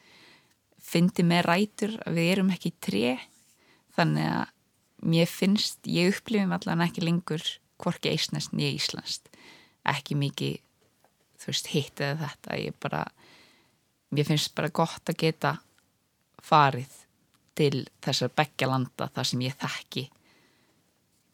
fyndi 0.91 1.25
með 1.25 1.45
rætur 1.47 1.97
að 2.05 2.19
við 2.19 2.31
erum 2.35 2.53
ekki 2.53 2.73
tré. 2.83 3.17
Þannig 3.95 4.27
að 4.27 4.51
mér 5.11 5.29
finnst, 5.29 5.79
ég 5.89 6.13
upplifum 6.13 6.53
allan 6.55 6.85
ekki 6.85 7.03
lengur 7.05 7.43
hvorki 7.81 8.11
eisnest 8.13 8.55
nýja 8.55 8.75
íslenskt. 8.77 9.29
Ekki 9.89 10.17
mikið 10.19 10.59
þú 11.41 11.51
veist 11.51 11.69
hitt 11.73 12.01
eða 12.03 12.27
þetta. 12.27 12.57
Ég 12.61 12.79
bara, 12.81 13.03
mér 14.13 14.29
finnst 14.29 14.53
bara 14.57 14.73
gott 14.73 15.09
að 15.09 15.21
geta 15.25 15.55
farið 16.41 16.97
til 17.57 17.85
þessar 18.01 18.33
beggja 18.37 18.69
landa 18.69 19.09
þar 19.13 19.27
sem 19.27 19.45
ég 19.45 19.57
þekki 19.59 20.07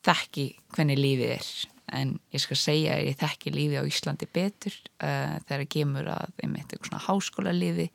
þekki 0.07 0.45
hvernig 0.75 0.99
lífið 0.99 1.33
er. 1.37 1.49
En 1.97 2.17
ég 2.35 2.43
skal 2.43 2.59
segja 2.59 2.97
að 2.97 3.05
ég 3.07 3.19
þekki 3.19 3.53
lífið 3.55 3.79
á 3.79 3.89
Íslandi 3.89 4.27
betur 4.27 4.75
uh, 4.75 5.35
þegar 5.47 5.61
það 5.61 5.69
kemur 5.75 6.09
að 6.11 6.41
einmitt 6.43 6.73
eitthvað 6.73 6.89
svona 6.89 7.05
háskóla 7.05 7.53
lífi 7.55 7.87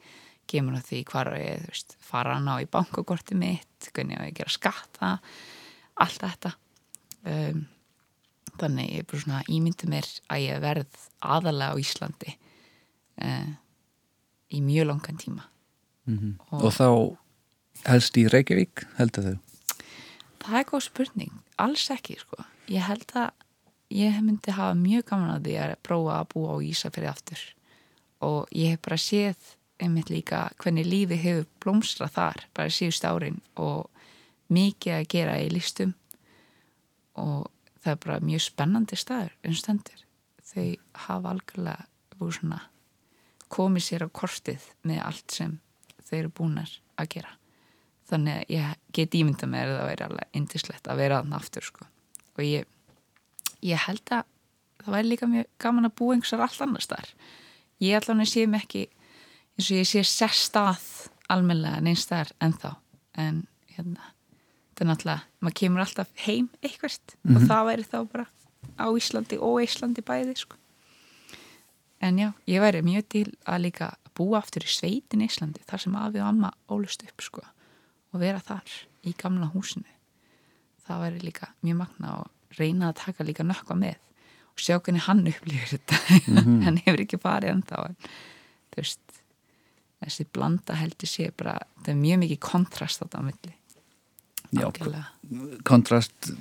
kemur 0.48 0.78
að 0.78 0.86
því 0.88 1.00
hvar 1.10 1.30
ég 1.38 1.66
veist, 1.68 1.96
fara 2.02 2.36
að 2.38 2.46
ná 2.46 2.54
í 2.64 2.70
bankakorti 2.72 3.36
mitt 3.38 3.90
hvernig 3.92 4.20
ég 4.20 4.38
gera 4.40 4.52
skatta 4.52 5.12
allt 6.02 6.24
þetta. 6.24 6.54
Um, 7.28 7.66
þannig 8.60 8.90
ég 8.92 9.02
er 9.02 9.08
bara 9.10 9.22
svona 9.24 9.42
ímyndi 9.48 9.88
mér 9.90 10.08
að 10.32 10.44
ég 10.44 10.62
verð 10.62 11.06
aðalega 11.22 11.72
á 11.72 11.82
Íslandi 11.82 12.34
uh, 13.22 13.48
í 14.52 14.60
mjög 14.64 14.88
langan 14.90 15.20
tíma. 15.20 15.46
Og, 16.50 16.68
þá 16.74 17.86
helst 17.86 18.18
í 18.18 18.26
Reykjavík, 18.30 18.84
heldur 18.98 19.28
þau? 19.28 19.38
Það 20.42 20.58
er 20.58 20.68
góð 20.68 20.84
spurning, 20.88 21.34
alls 21.62 21.86
ekki 21.94 22.18
sko. 22.18 22.42
Ég 22.70 22.82
held 22.86 23.06
að 23.14 23.30
ég 23.92 24.20
myndi 24.24 24.54
hafa 24.54 24.74
mjög 24.78 25.06
gaman 25.12 25.34
að 25.36 25.48
því 25.48 25.56
að 25.62 25.74
prófa 25.86 26.18
að 26.18 26.28
búa 26.34 26.54
á 26.54 26.64
Ísafjörði 26.66 27.10
aftur. 27.10 27.42
Og 28.22 28.54
ég 28.54 28.74
hef 28.74 28.82
bara 28.82 28.98
séð 29.00 29.50
einmitt 29.82 30.10
líka 30.12 30.44
hvernig 30.62 30.86
lífi 30.86 31.18
hefur 31.18 31.48
blómstrað 31.62 32.14
þar 32.16 32.44
bara 32.54 32.74
síðust 32.74 33.06
árin 33.06 33.40
og 33.58 33.90
mikið 34.52 34.98
að 34.98 35.08
gera 35.14 35.38
í 35.42 35.48
listum. 35.52 35.94
Og 37.18 37.46
það 37.82 37.94
er 37.94 38.02
bara 38.06 38.20
mjög 38.24 38.44
spennandi 38.46 38.98
staður 38.98 39.34
en 39.42 39.58
stendur. 39.58 40.04
Þau 40.52 40.68
hafa 41.06 41.32
algjörlega 41.32 41.88
svona 42.30 42.60
komið 43.52 43.84
sér 43.86 44.06
á 44.06 44.08
kortið 44.14 44.64
með 44.86 45.00
allt 45.04 45.34
sem 45.34 45.56
þau 46.06 46.16
eru 46.18 46.32
búinar 46.38 46.74
að 47.00 47.14
gera 47.16 47.32
þannig 48.12 48.38
að 48.42 48.52
ég 48.52 48.80
get 48.96 49.16
ímynda 49.16 49.48
með 49.48 49.72
að 49.72 49.78
það 49.78 49.88
væri 49.90 50.06
alveg 50.06 50.38
indislegt 50.38 50.88
að 50.90 51.00
vera 51.02 51.20
þarna 51.20 51.40
aftur 51.40 51.66
sko. 51.66 51.86
og 52.36 52.44
ég, 52.44 52.66
ég 53.64 53.86
held 53.86 54.04
að 54.12 54.26
það 54.82 54.96
væri 54.96 55.10
líka 55.10 55.30
mjög 55.30 55.50
gaman 55.64 55.88
að 55.88 55.96
búa 56.00 56.16
einhversar 56.16 56.44
allt 56.44 56.64
annars 56.66 56.90
þar 56.90 57.12
ég 57.82 57.98
allan 57.98 58.26
sé 58.28 58.46
mig 58.46 58.66
ekki 58.66 58.84
eins 59.56 59.70
og 59.70 59.78
ég 59.78 59.88
sé 59.88 60.04
sest 60.08 60.58
að 60.58 60.88
almennilega 61.32 61.84
neins 61.84 62.06
þar 62.08 62.32
ennþá 62.42 62.74
en 63.22 63.44
hérna 63.74 64.12
það 64.72 64.84
er 64.84 64.90
náttúrulega, 64.90 65.26
maður 65.40 65.58
kemur 65.60 65.84
alltaf 65.84 66.12
heim 66.26 66.48
eitthvert 66.62 67.16
og 67.28 67.46
það 67.48 67.68
væri 67.68 67.88
þá 67.88 67.98
bara 68.12 68.26
á 68.78 68.86
Íslandi 68.88 69.38
og 69.38 69.58
Íslandi 69.62 70.04
bæði 70.06 70.36
sko. 70.40 70.56
en 72.02 72.18
já, 72.18 72.32
ég 72.46 72.62
væri 72.64 72.82
mjög 72.82 73.08
til 73.08 73.26
að 73.46 73.64
líka 73.66 73.92
búa 74.16 74.40
aftur 74.42 74.64
í 74.66 74.70
sveitin 74.70 75.24
Íslandi 75.24 75.62
þar 75.68 75.84
sem 75.84 75.96
afi 75.96 76.20
og 76.20 76.28
amma 76.28 76.52
ólust 76.72 77.04
upp 77.06 77.24
sko 77.24 77.44
og 78.12 78.20
vera 78.20 78.40
þar 78.44 78.68
í 79.08 79.14
gamla 79.16 79.48
húsinu. 79.54 79.88
Það 80.84 81.04
væri 81.06 81.22
líka 81.22 81.48
mjög 81.62 81.78
magna 81.78 82.16
og 82.20 82.58
reyna 82.58 82.90
að 82.90 82.98
taka 83.00 83.24
líka 83.24 83.46
nökkva 83.46 83.76
með 83.78 83.96
og 84.52 84.60
sjá 84.60 84.76
hvernig 84.76 85.06
hann 85.06 85.24
upplýður 85.30 85.70
þetta. 85.78 86.00
Hann 86.66 86.80
hefur 86.84 87.04
ekki 87.06 87.20
farið 87.22 87.54
ennþá 87.54 87.86
en 87.88 87.96
þú 88.02 88.82
veist 88.82 89.22
þessi 90.02 90.26
blanda 90.34 90.76
heldur 90.76 91.08
sé 91.08 91.30
bara 91.36 91.56
það 91.80 91.94
er 91.94 92.00
mjög 92.02 92.22
mikið 92.24 92.40
kontrast 92.42 93.00
á 93.00 93.06
þetta 93.06 93.22
á 93.22 93.26
milli 93.28 93.54
Já. 94.52 94.68
Kontrast 95.64 96.32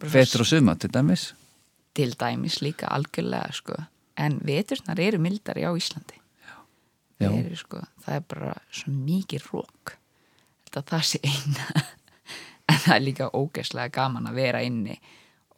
Bara 0.00 0.10
vetur 0.12 0.44
og 0.44 0.46
suma 0.48 0.74
til 0.76 0.92
dæmis. 0.92 1.32
til 1.94 2.12
dæmis 2.20 2.60
líka 2.62 2.86
algjörlega 2.88 3.52
sko. 3.52 3.74
En 4.16 4.40
veturnar 4.46 5.00
eru 5.00 5.18
mildari 5.18 5.64
á 5.64 5.72
Íslandi. 5.76 6.20
Já. 6.44 6.56
Þeir 7.28 7.46
eru 7.46 7.56
sko, 7.56 7.80
það 8.04 8.14
er 8.14 8.20
bara 8.28 8.54
svo 8.70 8.92
mikið 8.92 9.48
rók 9.52 9.96
þetta 10.64 10.82
það 10.90 11.02
sé 11.04 11.18
eina. 11.24 11.66
En 12.70 12.78
það 12.78 12.94
er 12.94 13.02
líka 13.02 13.30
ógeðslega 13.34 13.90
gaman 13.90 14.28
að 14.30 14.34
vera 14.38 14.60
inni 14.62 14.94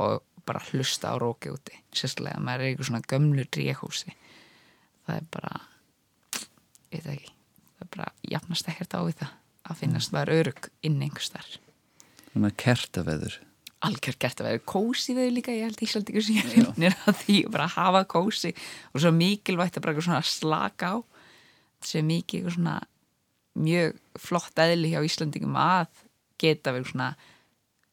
og 0.01 0.23
bara 0.47 0.63
hlusta 0.71 1.13
á 1.13 1.21
róki 1.21 1.51
úti. 1.53 1.77
Sérstaklega 1.93 2.39
að 2.39 2.45
maður 2.47 2.61
er 2.63 2.71
eitthvað 2.71 2.89
svona 2.89 3.09
gömlu 3.13 3.45
dríahúsi 3.53 4.15
það 5.07 5.17
er 5.17 5.27
bara 5.35 5.61
ég 6.93 7.05
veit 7.05 7.13
ekki 7.13 7.33
það 7.33 7.85
er 7.85 7.91
bara 7.97 8.09
jafnast 8.33 8.69
ekkert 8.73 8.97
á 8.97 9.01
við 9.05 9.17
það 9.21 9.33
að 9.69 9.81
finnast 9.83 10.13
maður 10.15 10.35
örug 10.41 10.69
inn 10.83 11.01
einhvers 11.03 11.33
þar 11.35 11.49
Svona 12.33 12.51
kertaveður. 12.57 13.35
algjör 13.83 14.17
gert 14.23 14.41
að 14.41 14.47
vera 14.49 14.63
kósi 14.73 15.15
við 15.17 15.33
líka, 15.37 15.53
ég 15.53 15.67
held 15.69 15.83
Íslandingur 15.85 16.25
sem 16.25 16.39
ég 16.39 16.49
finnir 16.55 16.95
að 17.07 17.19
því 17.25 17.37
bara 17.53 17.67
að 17.69 17.77
hafa 17.77 18.03
kósi 18.15 18.53
og 18.93 19.03
svo 19.03 19.13
mikilvægt 19.13 19.77
að 19.77 19.85
bara 19.85 19.93
eitthvað 19.93 20.07
svona 20.09 20.23
slaka 20.27 20.93
á. 20.95 20.97
Þessi 21.83 22.03
mikið 22.07 22.39
eitthvað 22.39 22.57
svona 22.57 22.77
mjög 23.67 23.99
flott 24.23 24.63
eðli 24.65 24.93
hjá 24.95 25.03
Íslandingum 25.05 25.59
að 25.61 26.05
geta 26.41 26.73
verið 26.73 26.93
svona 26.93 27.11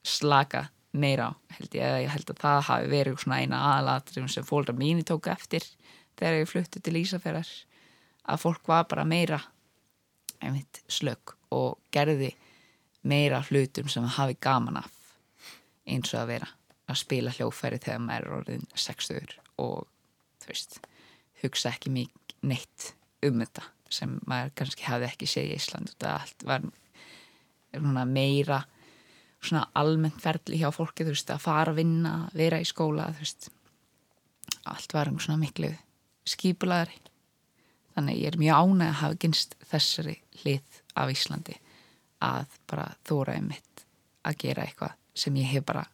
slaka 0.07 0.67
meira 0.93 1.29
á 1.29 1.31
held 1.57 1.75
ég, 1.75 1.97
ég 2.05 2.13
held 2.13 2.29
að 2.31 2.39
það 2.45 2.61
hafi 2.69 2.87
verið 2.93 3.17
svona 3.21 3.41
eina 3.43 3.59
aðalatriðum 3.73 4.29
sem 4.31 4.45
fólra 4.47 4.73
mínu 4.77 5.03
tóku 5.05 5.29
eftir 5.33 5.65
þegar 6.17 6.39
ég 6.39 6.49
fluttu 6.49 6.79
til 6.81 6.95
Ísafjörðar 7.01 7.49
að 8.29 8.41
fólk 8.45 8.69
var 8.71 8.87
bara 8.89 9.05
meira 9.09 9.41
einmitt 10.39 10.81
slögg 10.87 11.35
og 11.55 11.79
gerði 11.93 12.33
meira 13.03 13.41
hlutum 13.47 13.89
sem 13.89 14.05
hafi 14.17 14.37
gaman 14.41 14.81
af 14.81 14.91
eins 15.89 16.13
og 16.13 16.21
að 16.23 16.31
vera 16.33 16.49
að 16.89 17.01
spila 17.01 17.33
hljófæri 17.33 17.79
þegar 17.81 18.01
maður 18.03 18.27
er 18.27 18.37
orðin 18.39 18.67
60 18.75 19.35
og 19.61 19.85
þú 20.41 20.51
veist 20.51 20.79
hugsa 21.43 21.73
ekki 21.73 21.93
mik 21.93 22.35
neitt 22.41 22.93
um 23.25 23.39
þetta 23.41 23.65
sem 23.93 24.17
maður 24.29 24.53
kannski 24.61 24.85
hafði 24.85 25.09
ekki 25.09 25.29
séð 25.29 25.53
í 25.53 25.55
Ísland 25.57 25.93
þetta 25.93 26.15
allt 26.19 26.45
var 26.49 26.67
meira 28.09 28.63
svona 29.39 29.67
almennt 29.79 30.19
ferli 30.21 30.59
hjá 30.59 30.69
fólki 30.75 31.05
þú 31.05 31.13
veist 31.13 31.31
að 31.33 31.43
fara 31.43 31.73
að 31.73 31.81
vinna, 31.81 32.13
vera 32.35 32.59
í 32.59 32.67
skóla 32.67 33.09
þú 33.13 33.23
veist. 33.23 33.49
Allt 34.69 34.93
var 34.93 35.11
um 35.11 35.19
svona 35.21 35.39
miklu 35.41 35.71
skipulagri 36.27 36.99
þannig 37.95 38.19
ég 38.19 38.33
er 38.33 38.39
mjög 38.39 38.59
ánægð 38.59 38.89
að 38.89 38.99
hafa 39.01 39.19
gynst 39.23 39.55
þessari 39.71 40.15
hlið 40.41 40.81
af 40.99 41.11
Íslandi 41.13 41.57
að 42.25 42.59
bara 42.69 42.89
þóra 43.07 43.37
einmitt 43.39 43.85
að 44.27 44.39
gera 44.43 44.65
eitthvað 44.65 44.95
sem 45.19 45.35
ég 45.39 45.51
hef 45.53 45.65
bara 45.67 45.85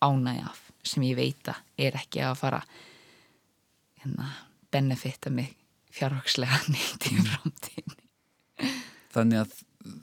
ánægð 0.00 0.46
af 0.48 0.62
sem 0.90 1.04
ég 1.04 1.18
veit 1.18 1.50
að 1.52 1.60
er 1.86 1.98
ekki 2.00 2.22
að 2.24 2.38
fara 2.40 2.60
hérna, 4.00 4.30
benefita 4.72 5.32
mig 5.32 5.52
fjárhagslega 5.92 6.62
nýtt 6.72 7.10
í 7.10 7.18
framtíðin 7.20 7.98
Þannig 9.10 9.42
að 9.42 9.54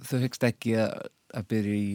þú 0.08 0.22
hyggst 0.24 0.46
ekki 0.48 0.74
að, 0.82 0.96
að 1.38 1.46
byrja 1.54 1.78
í, 1.78 1.92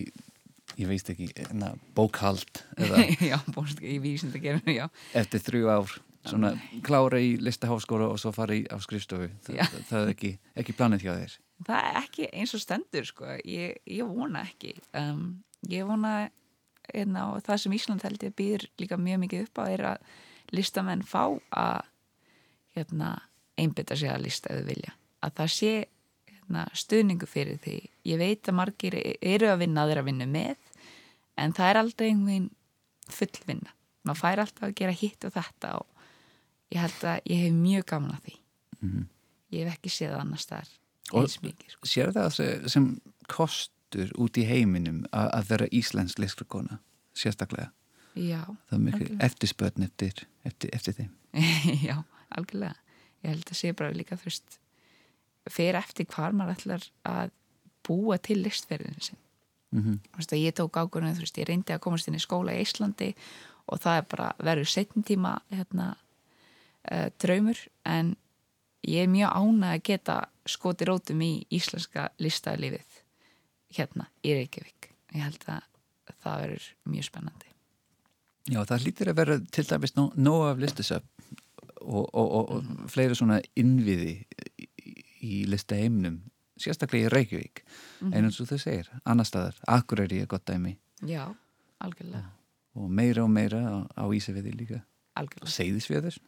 ég 0.80 0.88
veist 0.88 1.10
ekki, 1.12 1.28
na, 1.56 1.72
bókhald 1.96 2.62
eða 2.78 3.04
já, 3.32 3.36
búinst 3.52 3.82
í 3.84 3.98
vísindagerinu, 4.02 4.76
já. 4.76 4.86
Eftir 5.18 5.44
þrjú 5.44 5.70
ár 5.72 5.94
svona 6.22 6.52
klára 6.86 7.18
í 7.20 7.34
listaháskóla 7.42 8.06
og 8.12 8.20
svo 8.22 8.32
fara 8.34 8.54
í 8.54 8.62
á 8.70 8.78
skrifstofu. 8.82 9.28
Það, 9.42 9.78
það 9.88 10.04
er 10.04 10.12
ekki, 10.14 10.32
ekki 10.62 10.76
planið 10.78 11.06
hjá 11.06 11.12
þér. 11.16 11.36
Það 11.66 11.88
er 11.88 11.98
ekki 12.02 12.28
eins 12.32 12.54
og 12.56 12.62
stendur 12.62 13.08
sko. 13.08 13.26
ég, 13.44 13.80
ég 13.86 14.08
vona 14.08 14.44
ekki. 14.46 14.74
Um, 14.98 15.42
ég 15.70 15.86
vona 15.88 16.30
einna, 16.92 17.28
og 17.32 17.42
það 17.46 17.62
sem 17.62 17.76
Ísland 17.78 18.04
held 18.06 18.22
ég 18.26 18.36
býður 18.36 18.66
líka 18.82 18.98
mjög 18.98 19.22
mikið 19.24 19.46
upp 19.46 19.62
á 19.62 19.64
er 19.70 19.84
að 19.92 20.12
listamenn 20.52 21.04
fá 21.06 21.24
að 21.50 21.88
hérna, 22.76 23.14
einbytta 23.60 23.96
sig 23.96 24.10
að 24.10 24.26
lista 24.26 24.52
eða 24.52 24.68
vilja. 24.68 24.96
Að 25.22 25.36
það 25.38 25.52
sé 25.54 25.74
hérna, 26.30 26.64
stuðningu 26.74 27.28
fyrir 27.28 27.60
því. 27.62 27.76
Ég 28.08 28.18
veit 28.18 28.48
að 28.48 28.58
margir 28.58 28.98
eru 28.98 29.52
að 29.52 29.62
vinna 29.62 29.86
þeirra 29.86 30.08
vinnu 30.08 30.26
með 30.26 30.56
en 31.40 31.54
það 31.56 31.70
er 31.70 31.80
aldrei 31.80 32.08
einhvern 32.10 32.50
full 33.12 33.46
vinna 33.46 33.72
maður 34.06 34.20
fær 34.20 34.42
alltaf 34.42 34.68
að 34.68 34.76
gera 34.80 34.94
hitt 34.96 35.26
og 35.26 35.34
þetta 35.36 35.72
og 35.80 36.06
ég 36.72 36.82
held 36.82 37.08
að 37.12 37.28
ég 37.30 37.42
hef 37.44 37.56
mjög 37.56 37.88
gaman 37.92 38.16
að 38.16 38.24
því. 38.26 38.36
Ég 39.52 39.66
hef 39.66 39.76
ekki 39.76 39.92
séð 39.92 40.16
annars 40.18 40.48
þar 40.50 40.70
Og- 41.18 41.26
eins 41.28 41.38
mikið 41.42 41.74
sko. 41.76 41.88
Sér 41.88 42.12
það 42.16 42.68
sem, 42.72 42.88
kostur 43.28 44.12
út 44.18 44.38
í 44.40 44.46
heiminum 44.48 45.02
að, 45.12 45.28
að 45.38 45.48
vera 45.52 45.70
íslensk 45.72 46.18
listakona, 46.22 46.78
sérstaklega. 47.14 47.70
já, 48.16 48.42
Það 48.68 48.78
er 48.78 48.84
mikil 48.86 49.10
eftirspörn 49.20 49.82
eftir, 49.88 50.26
eftir, 50.44 50.70
eftir 50.72 50.96
þeim. 51.00 51.12
já, 51.88 51.96
algjörlega 52.36 52.76
ég 53.22 53.30
held 53.30 53.48
að 53.52 53.58
sé 53.58 53.72
bara 53.76 53.94
líka 53.94 54.18
veist 54.20 54.58
fyrir 55.50 55.78
eftir 55.80 56.06
hvar 56.10 56.34
maður 56.36 56.58
ætlar 56.58 56.86
að 57.08 57.32
búa 57.86 58.18
til 58.22 58.42
listferðinu 58.42 59.02
sin 59.02 59.18
Mm 59.72 59.94
þú 60.12 60.18
veist 60.20 60.32
að 60.36 60.42
ég 60.42 60.54
tók 60.58 60.76
ákvörðinu 60.76 61.16
þú 61.16 61.22
veist 61.24 61.38
ég 61.40 61.46
reyndi 61.48 61.72
að 61.72 61.80
komast 61.80 62.08
inn 62.10 62.18
í 62.18 62.20
skóla 62.20 62.52
í 62.52 62.60
Íslandi 62.60 63.06
og 63.72 63.80
það 63.80 63.96
er 63.96 64.08
bara 64.10 64.26
verður 64.44 64.68
setjum 64.68 65.04
tíma 65.08 65.30
hérna 65.48 65.86
uh, 66.92 67.08
draumur 67.22 67.56
en 67.88 68.12
ég 68.88 69.02
er 69.04 69.10
mjög 69.12 69.32
ánað 69.36 69.74
að 69.76 69.82
geta 69.88 70.16
skoti 70.46 70.84
rótum 70.88 71.20
í 71.22 71.30
íslenska 71.54 72.08
listaflífið 72.18 72.98
hérna 73.76 74.08
í 74.24 74.34
Reykjavík. 74.34 74.90
Ég 75.14 75.22
held 75.22 75.44
að 75.46 75.62
það 76.22 76.40
verður 76.42 76.66
mjög 76.92 77.04
spennandi. 77.08 77.46
Já, 78.50 78.58
það 78.66 78.84
lítur 78.86 79.10
að 79.12 79.18
vera 79.20 79.36
til 79.54 79.64
dæmis 79.64 79.94
nó, 79.96 80.08
nóg 80.18 80.48
af 80.50 80.58
listasöp 80.58 81.04
og, 81.82 82.08
og, 82.14 82.26
og, 82.32 82.50
og 82.50 82.62
Mhm. 82.64 82.88
fleiri 82.90 83.14
svona 83.14 83.40
innviði 83.56 84.24
í, 84.58 84.66
í 85.22 85.46
listaheiminum, 85.46 86.20
sérstaklega 86.58 87.06
í 87.08 87.12
Reykjavík, 87.12 87.62
Mhm. 88.00 88.12
en 88.14 88.24
eins 88.24 88.40
og 88.40 88.46
þau 88.48 88.58
segir, 88.58 88.88
annar 89.06 89.24
staðar, 89.24 89.54
Akureyri 89.68 90.20
er 90.22 90.26
gott 90.26 90.44
dæmi. 90.44 90.76
Já, 91.06 91.34
algjörlega, 91.80 92.24
og 92.74 92.90
meira 92.90 93.22
og 93.24 93.30
meira 93.30 93.58
á, 93.58 93.86
á 93.96 94.04
Ísafjörði 94.10 94.54
líka, 94.58 94.82
algjörlega. 95.16 95.50
Seyðisfjörður, 95.50 96.18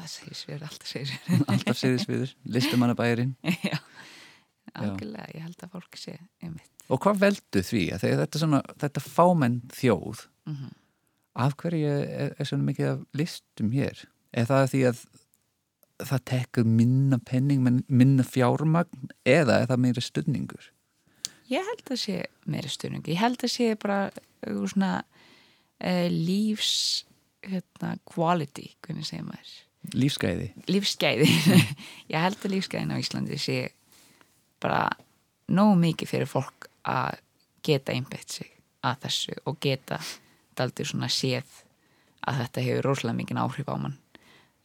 það 0.00 0.10
segir 0.14 0.38
sver, 0.40 0.64
alltaf 0.66 0.88
segir 0.90 1.10
sver 1.12 1.44
alltaf 1.54 1.78
Seyðisfjörður, 1.80 2.34
listamannabærin. 2.56 3.32
já, 3.70 3.78
algjörlega, 4.74 5.28
ég 5.34 5.44
held 5.46 5.64
að 5.66 5.72
fólk 5.76 5.98
sé 6.00 6.16
einmitt 6.42 6.68
Og 6.90 6.98
hvað 7.04 7.20
veldu 7.22 7.60
því 7.62 7.80
að 7.94 8.04
þetta, 8.08 8.38
svona, 8.42 8.60
þetta 8.82 9.02
fámenn 9.06 9.60
þjóð, 9.76 10.24
Mhm. 10.50 10.70
af 11.38 11.52
hverju 11.60 11.86
er, 11.94 12.32
er 12.38 12.44
svona 12.48 12.64
mikið 12.66 12.88
af 12.90 13.02
listum 13.14 13.68
hér? 13.70 14.00
Er 14.34 14.48
það 14.48 14.64
því 14.72 14.80
að 14.88 15.02
það 16.10 16.24
tekur 16.30 16.64
minna 16.66 17.18
penning, 17.18 17.60
men- 17.62 17.84
minna 17.88 18.24
fjármagn 18.26 19.10
eða 19.24 19.60
er 19.62 19.66
það 19.70 19.82
meira 19.84 20.02
stuðningur? 20.02 20.70
Ég 21.50 21.62
held 21.66 21.84
að 21.94 22.00
sé 22.02 22.16
meiri 22.46 22.70
stuðning. 22.70 23.06
Ég 23.06 23.18
held 23.22 23.38
að 23.42 23.50
sé 23.54 23.68
bara 23.78 24.00
uh, 24.46 24.66
svona 24.66 24.90
uh, 25.04 26.08
lífs 26.10 27.04
hérna, 27.46 27.94
quality, 28.04 28.72
hvernig 28.82 29.06
segir 29.06 29.24
maður? 29.28 29.54
Lífsgæði? 29.96 30.50
Lífsgæði. 30.68 31.28
ég 32.12 32.20
held 32.20 32.38
að 32.44 32.52
lífsgæðin 32.54 32.92
á 32.94 33.00
Íslandi 33.00 33.38
sé 33.40 33.58
bara 34.60 34.90
nógu 35.50 35.78
mikið 35.80 36.12
fyrir 36.12 36.30
fólk 36.30 36.68
að 36.86 37.18
geta 37.66 37.94
einbett 37.96 38.38
sig 38.40 38.50
að 38.86 39.06
þessu 39.06 39.36
og 39.48 39.58
geta 39.60 39.98
daldur 40.56 40.88
svona 40.88 41.08
séð 41.12 41.48
að 42.28 42.42
þetta 42.42 42.64
hefur 42.66 42.86
rosalega 42.88 43.18
mikið 43.20 43.40
áhrif 43.42 43.72
á 43.72 43.76
mann 43.80 43.96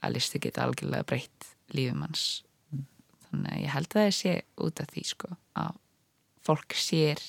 að 0.04 0.18
listi 0.18 0.42
geta 0.44 0.66
algjörlega 0.66 1.08
breytt 1.08 1.50
lífum 1.76 2.04
hans 2.06 2.26
þannig 3.30 3.52
að 3.56 3.64
ég 3.64 3.74
held 3.74 3.90
að 3.90 3.98
það 4.02 4.14
sé 4.20 4.36
út 4.68 4.84
af 4.84 4.94
því 4.94 5.04
sko 5.10 5.32
að 5.64 5.82
fólk 6.46 6.78
sér 6.78 7.24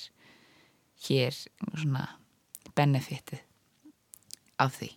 hér 1.07 1.35
svona 1.73 2.05
benefitið 2.77 3.43
af 4.61 4.77
því 4.77 4.91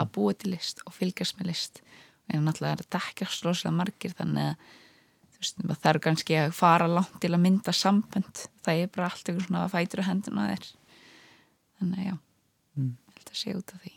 að 0.00 0.12
búa 0.14 0.34
til 0.38 0.52
list 0.54 0.82
og 0.86 0.94
fylgjast 0.94 1.38
með 1.38 1.50
list 1.50 1.80
en 2.34 2.44
náttúrulega 2.46 2.76
er 2.78 2.82
þetta 2.84 3.00
ekki 3.10 3.26
rosalega 3.46 3.76
margir 3.80 4.14
þannig 4.18 4.48
að 4.50 4.56
veist, 5.40 5.62
það 5.70 5.90
er 5.92 5.98
kannski 6.04 6.36
að 6.40 6.50
fara 6.56 6.88
langt 6.90 7.14
til 7.22 7.32
að 7.32 7.42
mynda 7.46 7.72
sambönd 7.76 8.42
það 8.64 8.82
er 8.84 8.90
bara 8.94 9.08
allt 9.10 9.24
eitthvað 9.30 9.46
svona 9.48 9.64
að 9.66 9.72
fætur 9.76 10.02
og 10.04 10.08
hendun 10.10 10.40
á 10.40 10.44
þér 10.52 10.66
þannig 11.80 12.02
að 12.04 12.10
já 12.12 12.18
Mm. 12.78 12.92
held 13.16 13.30
að 13.32 13.34
sé 13.34 13.52
út 13.58 13.72
af 13.74 13.80
því 13.82 13.90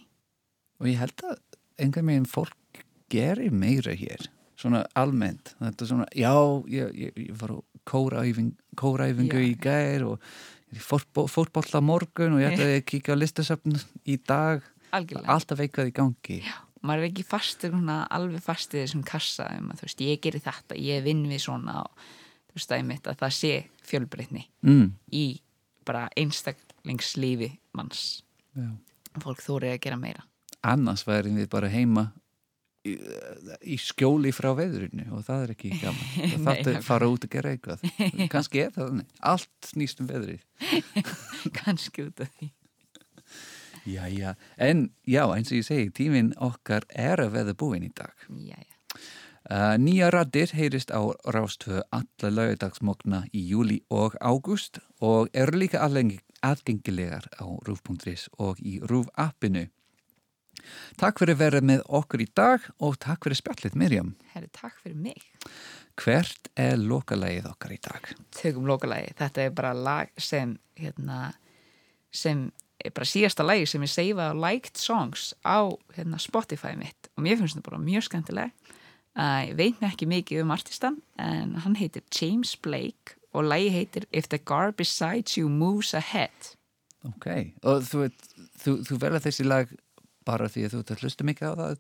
Og 0.81 0.87
ég 0.89 0.97
held 0.97 1.21
að 1.29 1.35
einhvern 1.79 2.07
veginn 2.09 2.25
fólk 2.25 2.79
gerir 3.13 3.51
meira 3.53 3.93
hér, 3.93 4.23
svona 4.57 4.79
almennt. 4.97 5.51
Þetta 5.61 5.85
svona, 5.87 6.07
já, 6.17 6.31
ég, 6.73 6.89
ég, 6.97 7.13
ég 7.29 7.35
var 7.37 7.53
á 7.53 7.57
kóraæfing, 7.85 8.49
kóraæfingu 8.75 9.37
Já, 9.37 9.45
í 9.45 9.53
gær 9.61 10.05
og 10.09 10.25
á 11.77 11.81
morgun 11.85 12.33
og 12.33 12.41
ég 12.41 12.49
ætlaði 12.55 12.79
að 12.81 12.85
kíkja 12.89 13.13
á 13.13 13.21
listasöfn 13.21 13.77
í 14.09 14.17
dag. 14.25 14.65
algjörlega, 14.91 15.29
Alltaf 15.29 15.61
eitthvað 15.61 15.91
í 15.91 15.95
gangi. 16.01 16.39
já, 16.41 16.57
maður 16.83 17.03
er 17.05 17.09
ekki 17.11 17.23
fastur 17.27 17.75
alveg 18.13 18.43
fastur 18.43 18.79
í 18.81 18.83
þessum 18.85 19.03
kassa 19.07 19.47
um 19.57 19.71
að 19.73 19.85
veist, 19.85 20.01
ég 20.03 20.21
gerir 20.23 20.43
þetta, 20.43 20.75
ég 20.79 21.03
vinn 21.05 21.23
við 21.29 21.39
svona 21.45 21.77
og 21.85 21.91
þú 22.49 22.57
veist, 22.59 22.69
það 22.69 22.77
er 22.79 22.89
mitt 22.89 23.07
að 23.07 23.21
það 23.23 23.35
sé 23.39 23.53
fjölbreytni 23.87 24.43
Mm. 24.63 24.89
í 25.11 25.25
bara 25.85 26.07
einstaklingslífi 26.17 27.51
manns. 27.75 28.23
Já. 28.55 28.69
fólk 29.21 29.41
þórið 29.43 29.73
að 29.75 29.79
gera 29.83 29.97
meira. 29.97 30.23
Annars 30.63 31.03
værum 31.05 31.35
við 31.37 31.49
bara 31.49 31.67
heima 31.69 32.07
í, 32.85 32.93
í 33.61 33.77
skjóli 33.77 34.31
frá 34.35 34.53
veðrinu 34.57 35.05
og 35.13 35.23
það 35.27 35.43
er 35.43 35.51
ekki 35.55 35.71
gaman. 35.81 36.47
Að 36.53 36.71
já. 36.73 36.81
fara 36.85 37.09
út 37.11 37.25
að 37.27 37.33
gera 37.35 37.51
eitthvað. 37.53 37.83
Kannski 38.33 38.63
er 38.63 38.71
það 38.75 39.03
allt 39.19 39.69
snýst 39.69 40.01
um 40.03 40.07
veðrið. 40.09 40.41
Kannski 41.59 42.07
út 42.07 42.23
af 42.25 42.31
því 42.39 42.51
já, 43.85 44.07
já, 44.07 44.35
en 44.57 44.89
já, 45.07 45.25
eins 45.35 45.51
og 45.51 45.57
ég 45.59 45.67
segi 45.67 45.91
tíminn 45.91 46.33
okkar 46.37 46.87
er 46.89 47.21
að 47.23 47.35
veða 47.37 47.57
búin 47.57 47.85
í 47.87 47.91
dag 47.95 48.13
já, 48.29 48.57
já. 48.57 48.75
uh, 49.51 49.75
nýja 49.77 50.11
raddir 50.13 50.55
heyrist 50.55 50.93
á 50.93 51.01
rástöfu 51.25 51.83
alla 51.91 52.33
laugardagsmokna 52.37 53.25
í 53.33 53.45
júli 53.51 53.81
og 53.89 54.17
ágúst 54.21 54.79
og 55.01 55.29
eru 55.33 55.59
líka 55.59 55.83
aðgengilegar 55.83 57.29
á 57.39 57.45
rúf.is 57.67 58.29
og 58.37 58.59
í 58.59 58.79
rúf 58.83 59.11
appinu 59.15 59.67
Takk 61.01 61.19
fyrir 61.19 61.35
að 61.35 61.41
vera 61.41 61.59
með 61.65 61.81
okkur 61.97 62.21
í 62.23 62.27
dag 62.37 62.65
og 62.85 62.99
takk 63.01 63.25
fyrir 63.25 63.39
spjallið 63.39 63.77
Mirjam. 63.79 64.11
Herri, 64.31 64.49
takk 64.53 64.77
fyrir 64.83 64.99
mig 65.01 65.23
Hvert 65.99 66.49
er 66.57 66.77
lokalægið 66.79 67.49
okkar 67.49 67.73
í 67.73 67.79
dag? 67.83 68.09
tökum 68.37 68.67
lokalagi, 68.69 69.13
þetta 69.19 69.43
er 69.43 69.55
bara 69.57 69.73
lag 69.77 70.13
sem 70.17 70.55
hérna, 70.79 71.33
sem 72.13 72.47
er 72.47 72.62
bara 72.91 73.07
síðasta 73.07 73.45
lægi 73.45 73.69
sem 73.71 73.85
ég 73.85 73.91
seifaði 73.93 74.35
á 74.35 74.41
Liked 74.43 74.79
Songs 74.81 75.31
á 75.47 75.71
hérna, 75.95 76.19
Spotify 76.19 76.73
mitt. 76.75 77.07
Og 77.15 77.23
mér 77.23 77.39
finnst 77.39 77.55
þetta 77.55 77.69
bara 77.69 77.83
mjög 77.83 78.07
skemmtilega 78.09 78.51
uh, 79.19 79.41
ég 79.47 79.55
veit 79.59 79.79
mér 79.79 79.93
ekki 79.93 80.09
mikið 80.09 80.43
um 80.43 80.53
artistan 80.55 80.99
en 81.21 81.55
hann 81.63 81.77
heitir 81.79 82.03
James 82.11 82.55
Blake 82.57 83.17
og 83.33 83.47
lægi 83.49 83.71
heitir 83.73 84.09
If 84.11 84.29
the 84.29 84.37
Gar 84.37 84.73
Besides 84.77 85.37
You 85.37 85.49
Moves 85.49 85.93
Ahead. 85.93 86.53
Ok, 87.03 87.27
og 87.63 87.83
þú, 87.83 88.05
þú, 88.61 88.75
þú 88.87 88.99
verða 89.01 89.23
þessi 89.25 89.45
lag 89.47 89.71
bara 90.23 90.47
því 90.47 90.67
að 90.67 90.75
þú 90.75 90.99
hlustu 91.01 91.25
mikið 91.27 91.49
á 91.51 91.53
það 91.59 91.73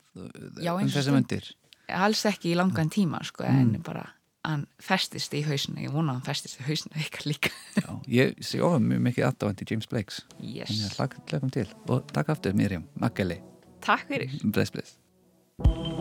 Já, 0.59 0.71
um 0.75 0.89
þessi 0.91 1.13
myndir 1.15 1.51
Alls 1.93 2.23
ekki 2.27 2.51
í 2.51 2.57
langan 2.57 2.91
tíma 2.91 3.21
sko, 3.27 3.45
mm. 3.47 3.61
en 3.61 3.85
bara 3.85 4.03
hann 4.43 4.65
festist 4.83 5.33
í 5.37 5.43
hausinu, 5.47 5.79
ég 5.85 5.93
vona 5.93 6.15
hann 6.17 6.25
festist 6.25 6.59
í 6.59 6.65
hausinu 6.67 6.97
eitthvað 6.99 7.29
líka. 7.31 7.53
Já, 7.79 7.87
Ég 8.19 8.35
sé 8.43 8.59
ofan 8.63 8.87
mjög 8.89 9.05
mikið 9.07 9.27
aðdáðandi 9.29 9.69
James 9.71 9.87
Blakes. 9.91 10.21
Yes. 10.41 10.69
en 10.73 10.83
ég 10.83 10.97
hlakum 10.99 11.53
til 11.53 11.67
og 11.87 12.07
takk 12.13 12.33
aftur 12.35 12.53
Mirjam, 12.57 12.85
makkeli. 12.99 13.39
Takk 13.83 14.07
fyrir. 14.11 14.35
Bless, 14.43 14.71
bless. 14.71 15.92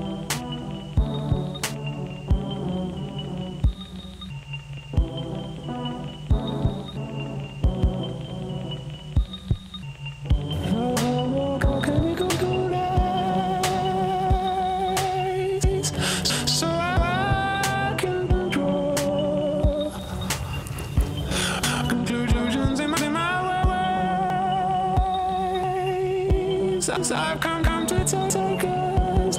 I've 27.15 27.41
come, 27.41 27.63
come 27.63 27.87
to 27.87 28.05
take 28.31 28.63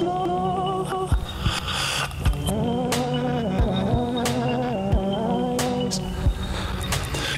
no. 0.00 1.10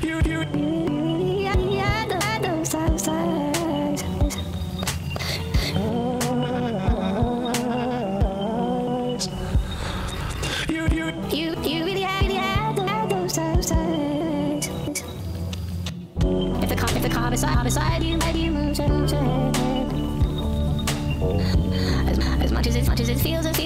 You, 0.03 0.21
you, 0.27 0.41
yeah, 1.41 1.59
yeah, 1.59 2.07
the 2.07 2.17
others. 2.35 2.75
You, 10.69 10.87
you, 10.89 11.05
you, 11.31 11.55
you 11.63 11.85
really 11.85 12.03
have, 12.03 12.23
really 12.23 12.35
have. 12.35 12.57
If 16.63 16.69
the 16.69 16.77
cop, 16.77 16.93
if 16.95 17.03
the 17.03 17.09
cop 17.09 17.33
is, 17.33 17.43
cop 17.43 17.67
is, 17.67 17.77
you. 17.77 18.36
it 23.09 23.19
feels, 23.21 23.47
and 23.47 23.57
feels. 23.57 23.66